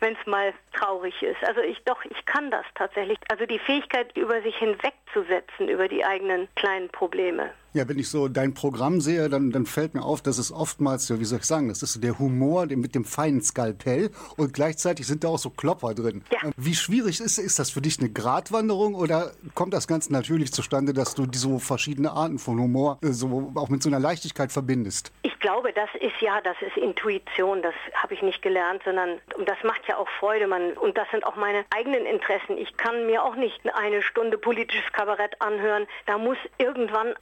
wenn 0.00 0.12
es 0.12 0.26
mal 0.26 0.52
traurig 0.72 1.22
ist. 1.22 1.42
Also 1.46 1.60
ich 1.60 1.82
doch, 1.84 2.04
ich 2.04 2.24
kann 2.26 2.50
das 2.50 2.64
tatsächlich. 2.74 3.18
Also 3.30 3.46
die 3.46 3.58
Fähigkeit, 3.58 4.16
über 4.16 4.40
sich 4.42 4.56
hinwegzusetzen, 4.56 5.68
über 5.68 5.88
die 5.88 6.04
eigenen 6.04 6.48
kleinen 6.54 6.88
Probleme. 6.88 7.52
Ja, 7.74 7.88
wenn 7.88 7.98
ich 7.98 8.08
so 8.08 8.28
dein 8.28 8.54
Programm 8.54 9.00
sehe, 9.00 9.28
dann, 9.28 9.50
dann 9.50 9.66
fällt 9.66 9.94
mir 9.94 10.04
auf, 10.04 10.22
dass 10.22 10.38
es 10.38 10.52
oftmals, 10.52 11.08
ja, 11.08 11.18
wie 11.18 11.24
soll 11.24 11.40
ich 11.40 11.44
sagen, 11.44 11.68
das 11.68 11.82
ist 11.82 11.94
so 11.94 12.00
der 12.00 12.20
Humor 12.20 12.66
mit 12.66 12.94
dem 12.94 13.04
feinen 13.04 13.42
Skalpell 13.42 14.10
und 14.36 14.54
gleichzeitig 14.54 15.08
sind 15.08 15.24
da 15.24 15.28
auch 15.28 15.40
so 15.40 15.50
Klopper 15.50 15.92
drin. 15.92 16.22
Ja. 16.30 16.52
Wie 16.56 16.76
schwierig 16.76 17.20
ist, 17.20 17.38
ist 17.38 17.58
das 17.58 17.70
für 17.70 17.80
dich 17.80 17.98
eine 17.98 18.10
Gratwanderung 18.10 18.94
oder 18.94 19.32
kommt 19.54 19.74
das 19.74 19.88
ganz 19.88 20.08
natürlich 20.08 20.52
zustande, 20.52 20.92
dass 20.92 21.16
du 21.16 21.26
diese 21.26 21.58
verschiedene 21.58 22.12
Arten 22.12 22.38
von 22.38 22.60
Humor 22.60 22.98
äh, 23.02 23.08
so 23.08 23.50
auch 23.56 23.68
mit 23.68 23.82
so 23.82 23.88
einer 23.88 23.98
Leichtigkeit 23.98 24.52
verbindest? 24.52 25.10
Ich 25.22 25.36
glaube, 25.40 25.72
das 25.72 25.90
ist 26.00 26.20
ja, 26.20 26.40
das 26.42 26.56
ist 26.62 26.76
Intuition, 26.76 27.60
das 27.60 27.74
habe 27.94 28.14
ich 28.14 28.22
nicht 28.22 28.40
gelernt, 28.40 28.82
sondern 28.84 29.18
und 29.36 29.48
das 29.48 29.58
macht 29.62 29.82
ja 29.88 29.98
auch 29.98 30.08
Freude. 30.20 30.46
Man, 30.46 30.72
und 30.74 30.96
das 30.96 31.10
sind 31.10 31.26
auch 31.26 31.36
meine 31.36 31.64
eigenen 31.74 32.06
Interessen. 32.06 32.56
Ich 32.56 32.76
kann 32.76 33.06
mir 33.06 33.22
auch 33.22 33.34
nicht 33.34 33.60
eine 33.74 34.00
Stunde 34.00 34.38
politisches 34.38 34.90
Kabarett 34.92 35.40
anhören. 35.40 35.86
Da 36.06 36.18
muss 36.18 36.38
irgendwann 36.58 37.14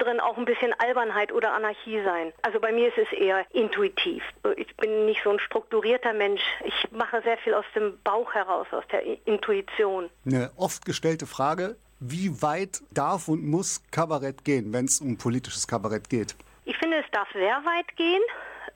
zwischendrin 0.00 0.20
auch 0.20 0.36
ein 0.36 0.44
bisschen 0.44 0.72
Albernheit 0.78 1.32
oder 1.32 1.52
Anarchie 1.52 2.02
sein. 2.04 2.32
Also 2.42 2.60
bei 2.60 2.72
mir 2.72 2.88
ist 2.88 2.98
es 2.98 3.12
eher 3.12 3.44
intuitiv. 3.52 4.22
Ich 4.56 4.74
bin 4.76 5.06
nicht 5.06 5.20
so 5.22 5.30
ein 5.30 5.38
strukturierter 5.38 6.12
Mensch. 6.12 6.40
Ich 6.64 6.90
mache 6.92 7.22
sehr 7.22 7.38
viel 7.38 7.54
aus 7.54 7.64
dem 7.74 7.98
Bauch 8.02 8.32
heraus, 8.34 8.66
aus 8.72 8.84
der 8.90 9.02
Intuition. 9.26 10.10
Eine 10.24 10.50
oft 10.56 10.84
gestellte 10.84 11.26
Frage, 11.26 11.76
wie 12.00 12.42
weit 12.42 12.80
darf 12.92 13.28
und 13.28 13.44
muss 13.44 13.82
Kabarett 13.90 14.44
gehen, 14.44 14.72
wenn 14.72 14.86
es 14.86 15.00
um 15.00 15.18
politisches 15.18 15.66
Kabarett 15.66 16.08
geht? 16.08 16.34
Ich 16.64 16.76
finde, 16.78 16.98
es 16.98 17.10
darf 17.12 17.28
sehr 17.32 17.62
weit 17.64 17.96
gehen. 17.96 18.22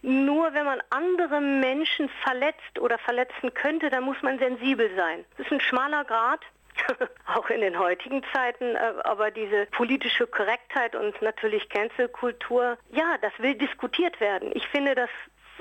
Nur 0.03 0.53
wenn 0.53 0.67
man 0.67 0.83
andere 0.91 1.41
Menschen 1.41 2.11
verletzt 2.23 2.79
oder 2.79 2.99
verletzen 2.99 3.55
könnte, 3.55 3.89
dann 3.89 4.05
muss 4.05 4.21
man 4.23 4.39
sensibel 4.39 4.91
sein. 4.95 5.25
Das 5.39 5.47
ist 5.47 5.53
ein 5.53 5.61
schmaler 5.61 6.05
Grad. 6.05 6.41
auch 7.35 7.49
in 7.51 7.61
den 7.61 7.79
heutigen 7.79 8.23
Zeiten, 8.33 8.75
äh, 8.77 8.95
aber 9.05 9.31
diese 9.31 9.67
politische 9.67 10.27
Korrektheit 10.27 10.95
und 10.95 11.21
natürlich 11.23 11.69
Cancel-Kultur, 11.69 12.79
ja, 12.91 13.17
das 13.23 13.33
will 13.39 13.55
diskutiert 13.55 14.21
werden. 14.21 14.51
Ich 14.55 14.67
finde 14.69 14.95
das 14.95 15.11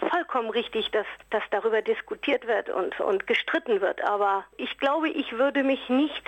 vollkommen 0.09 0.49
richtig, 0.49 0.91
dass, 0.91 1.05
dass 1.29 1.43
darüber 1.51 1.81
diskutiert 1.81 2.47
wird 2.47 2.69
und, 2.69 2.99
und 2.99 3.27
gestritten 3.27 3.81
wird. 3.81 4.03
Aber 4.03 4.43
ich 4.57 4.77
glaube, 4.77 5.09
ich 5.09 5.31
würde 5.33 5.63
mich 5.63 5.89
nicht 5.89 6.23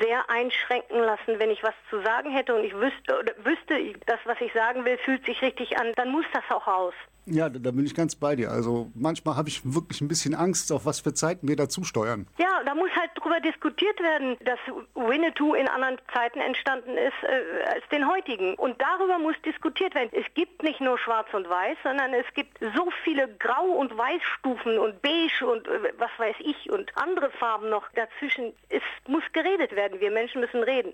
sehr 0.00 0.28
einschränken 0.30 1.00
lassen, 1.00 1.38
wenn 1.38 1.50
ich 1.50 1.62
was 1.62 1.74
zu 1.90 2.00
sagen 2.02 2.30
hätte 2.30 2.54
und 2.54 2.64
ich 2.64 2.74
wüsste, 2.74 3.34
wüsste, 3.38 3.98
das, 4.06 4.18
was 4.24 4.40
ich 4.40 4.52
sagen 4.52 4.84
will, 4.84 4.98
fühlt 4.98 5.24
sich 5.24 5.42
richtig 5.42 5.78
an, 5.78 5.92
dann 5.96 6.10
muss 6.10 6.26
das 6.32 6.44
auch 6.50 6.66
raus. 6.66 6.94
Ja, 7.30 7.48
da, 7.48 7.58
da 7.58 7.70
bin 7.70 7.84
ich 7.84 7.94
ganz 7.94 8.16
bei 8.16 8.36
dir. 8.36 8.50
Also 8.50 8.90
manchmal 8.94 9.36
habe 9.36 9.48
ich 9.48 9.60
wirklich 9.64 10.00
ein 10.00 10.08
bisschen 10.08 10.34
Angst, 10.34 10.72
auf 10.72 10.86
was 10.86 11.00
für 11.00 11.14
Zeiten 11.14 11.48
wir 11.48 11.56
dazu 11.56 11.84
steuern. 11.84 12.26
Ja, 12.38 12.62
da 12.64 12.74
muss 12.74 12.90
halt 12.96 13.10
drüber 13.14 13.40
diskutiert 13.40 14.00
werden, 14.00 14.36
dass 14.44 14.58
Winnetou 14.94 15.54
in 15.54 15.68
anderen 15.68 15.98
Zeiten 16.12 16.40
entstanden 16.40 16.96
ist 16.96 17.22
äh, 17.22 17.74
als 17.74 17.88
den 17.90 18.08
heutigen. 18.08 18.54
Und 18.54 18.80
darüber 18.80 19.18
muss 19.18 19.36
diskutiert 19.44 19.94
werden. 19.94 20.10
Es 20.12 20.26
gibt 20.34 20.62
nicht 20.62 20.80
nur 20.80 20.98
Schwarz 20.98 21.28
und 21.32 21.48
Weiß, 21.48 21.76
sondern 21.82 22.14
es 22.14 22.26
gibt 22.34 22.58
so 22.60 22.88
viele 23.04 23.28
Grau- 23.38 23.76
und 23.78 23.96
Weißstufen 23.96 24.78
und 24.78 25.02
Beige 25.02 25.46
und 25.46 25.66
äh, 25.68 25.92
was 25.98 26.10
weiß 26.18 26.36
ich 26.40 26.70
und 26.70 26.90
andere 26.96 27.30
Farben 27.30 27.70
noch 27.70 27.84
dazwischen. 27.94 28.52
Es 28.68 28.82
muss 29.06 29.24
geredet 29.32 29.74
werden. 29.76 30.00
Wir 30.00 30.10
Menschen 30.10 30.40
müssen 30.40 30.62
reden. 30.62 30.92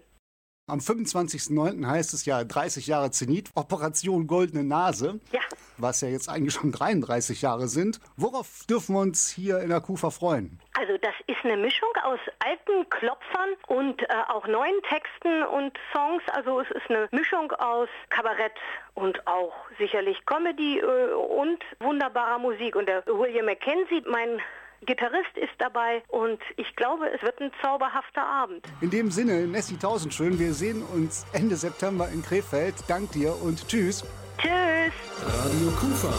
Am 0.66 0.78
25.09. 0.78 1.86
heißt 1.86 2.14
es 2.14 2.24
ja 2.24 2.42
30 2.42 2.86
Jahre 2.86 3.10
Zenit, 3.10 3.50
Operation 3.54 4.26
Goldene 4.26 4.64
Nase, 4.64 5.20
Ja. 5.30 5.40
was 5.76 6.00
ja 6.00 6.08
jetzt 6.08 6.30
eigentlich 6.30 6.54
schon 6.54 6.72
33 6.72 7.42
Jahre 7.42 7.68
sind. 7.68 8.00
Worauf 8.16 8.64
dürfen 8.66 8.94
wir 8.94 9.00
uns 9.02 9.28
hier 9.28 9.58
in 9.60 9.68
der 9.68 9.82
Kufa 9.82 10.08
freuen? 10.08 10.58
Also 10.80 10.96
das 11.02 11.12
ist 11.26 11.36
eine 11.44 11.58
Mischung 11.58 11.90
aus 12.04 12.18
alten 12.42 12.88
Klopfern 12.88 13.50
und 13.66 14.00
äh, 14.04 14.06
auch 14.28 14.46
neuen 14.46 14.80
Texten 14.88 15.42
und 15.42 15.76
Songs. 15.94 16.22
Also 16.32 16.60
es 16.60 16.70
ist 16.70 16.88
eine 16.88 17.08
Mischung 17.10 17.52
aus 17.52 17.90
Kabarett 18.08 18.54
und 18.94 19.26
auch 19.26 19.52
sicherlich 19.78 20.16
Comedy 20.24 20.78
äh, 20.78 21.12
und 21.12 21.62
wunderbarer 21.80 22.38
Musik. 22.38 22.74
Und 22.74 22.86
der 22.88 23.04
William 23.06 23.44
Mackenzie, 23.44 24.02
mein 24.06 24.40
Gitarrist, 24.84 25.36
ist 25.36 25.52
dabei 25.58 26.02
und 26.08 26.38
ich 26.56 26.74
glaube, 26.76 27.08
es 27.14 27.22
wird 27.22 27.40
ein 27.40 27.50
zauberhafter 27.62 28.22
Abend. 28.22 28.66
In 28.80 28.90
dem 28.90 29.10
Sinne, 29.10 29.46
Nessie 29.46 29.76
Tausendschön, 29.76 30.38
wir 30.38 30.52
sehen 30.52 30.82
uns 30.82 31.26
Ende 31.32 31.56
September 31.56 32.08
in 32.08 32.22
Krefeld. 32.22 32.74
Dank 32.88 33.12
dir 33.12 33.34
und 33.42 33.66
tschüss. 33.68 34.04
Tschüss. 34.38 34.92
Radio 35.26 35.70
Kufa. 35.78 36.12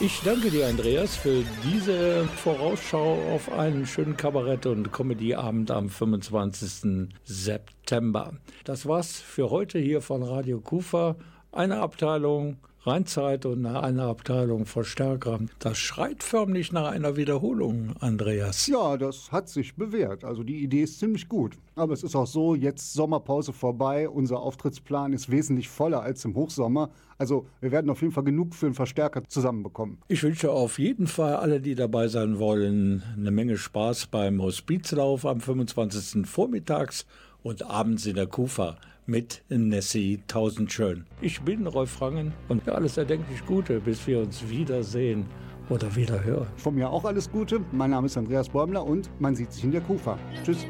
Ich 0.00 0.20
danke 0.22 0.50
dir, 0.50 0.66
Andreas, 0.66 1.16
für 1.16 1.44
diese 1.62 2.24
Vorausschau 2.24 3.16
auf 3.32 3.50
einen 3.52 3.86
schönen 3.86 4.16
Kabarett- 4.16 4.66
und 4.66 4.90
Comedyabend 4.90 5.70
am 5.70 5.88
25. 5.88 7.08
September. 7.24 8.32
Das 8.64 8.86
war's 8.86 9.20
für 9.20 9.50
heute 9.50 9.78
hier 9.78 10.02
von 10.02 10.22
Radio 10.22 10.60
Kufa. 10.60 11.16
Eine 11.52 11.78
Abteilung 11.80 12.58
Rheinzeit 12.86 13.46
und 13.46 13.64
eine 13.64 14.02
Abteilung 14.02 14.66
Verstärker. 14.66 15.38
Das 15.58 15.78
schreit 15.78 16.22
förmlich 16.22 16.70
nach 16.70 16.90
einer 16.90 17.16
Wiederholung, 17.16 17.94
Andreas. 18.00 18.66
Ja, 18.66 18.98
das 18.98 19.32
hat 19.32 19.48
sich 19.48 19.74
bewährt. 19.74 20.22
Also 20.22 20.42
die 20.42 20.62
Idee 20.62 20.82
ist 20.82 20.98
ziemlich 20.98 21.28
gut. 21.28 21.56
Aber 21.76 21.94
es 21.94 22.02
ist 22.02 22.14
auch 22.14 22.26
so, 22.26 22.54
jetzt 22.54 22.92
Sommerpause 22.92 23.54
vorbei. 23.54 24.08
Unser 24.08 24.40
Auftrittsplan 24.40 25.14
ist 25.14 25.30
wesentlich 25.30 25.68
voller 25.68 26.02
als 26.02 26.24
im 26.26 26.34
Hochsommer. 26.34 26.90
Also 27.16 27.46
wir 27.60 27.72
werden 27.72 27.90
auf 27.90 28.02
jeden 28.02 28.12
Fall 28.12 28.24
genug 28.24 28.54
für 28.54 28.66
einen 28.66 28.74
Verstärker 28.74 29.24
zusammenbekommen. 29.26 29.98
Ich 30.08 30.22
wünsche 30.22 30.50
auf 30.50 30.78
jeden 30.78 31.06
Fall 31.06 31.36
alle, 31.36 31.60
die 31.60 31.74
dabei 31.74 32.08
sein 32.08 32.38
wollen, 32.38 33.02
eine 33.16 33.30
Menge 33.30 33.56
Spaß 33.56 34.08
beim 34.08 34.42
Hospizlauf 34.42 35.24
am 35.24 35.40
25. 35.40 36.26
vormittags 36.26 37.06
und 37.42 37.62
abends 37.62 38.04
in 38.06 38.16
der 38.16 38.26
Kufa 38.26 38.76
mit 39.06 39.42
Nessie 39.48 40.22
Tausendschön. 40.26 41.04
Ich 41.20 41.40
bin 41.42 41.66
Rolf 41.66 42.00
Rangen 42.00 42.32
und 42.48 42.68
alles 42.68 42.96
erdenklich 42.96 43.44
Gute, 43.46 43.80
bis 43.80 44.06
wir 44.06 44.20
uns 44.20 44.48
wiedersehen 44.48 45.26
oder 45.68 45.94
wieder 45.94 46.22
hören. 46.22 46.46
Von 46.56 46.74
mir 46.74 46.90
auch 46.90 47.04
alles 47.04 47.30
Gute. 47.30 47.60
Mein 47.72 47.90
Name 47.90 48.06
ist 48.06 48.16
Andreas 48.16 48.48
Bäumler 48.48 48.84
und 48.84 49.10
man 49.20 49.34
sieht 49.34 49.52
sich 49.52 49.64
in 49.64 49.72
der 49.72 49.80
Kufa. 49.80 50.18
Tschüss. 50.44 50.66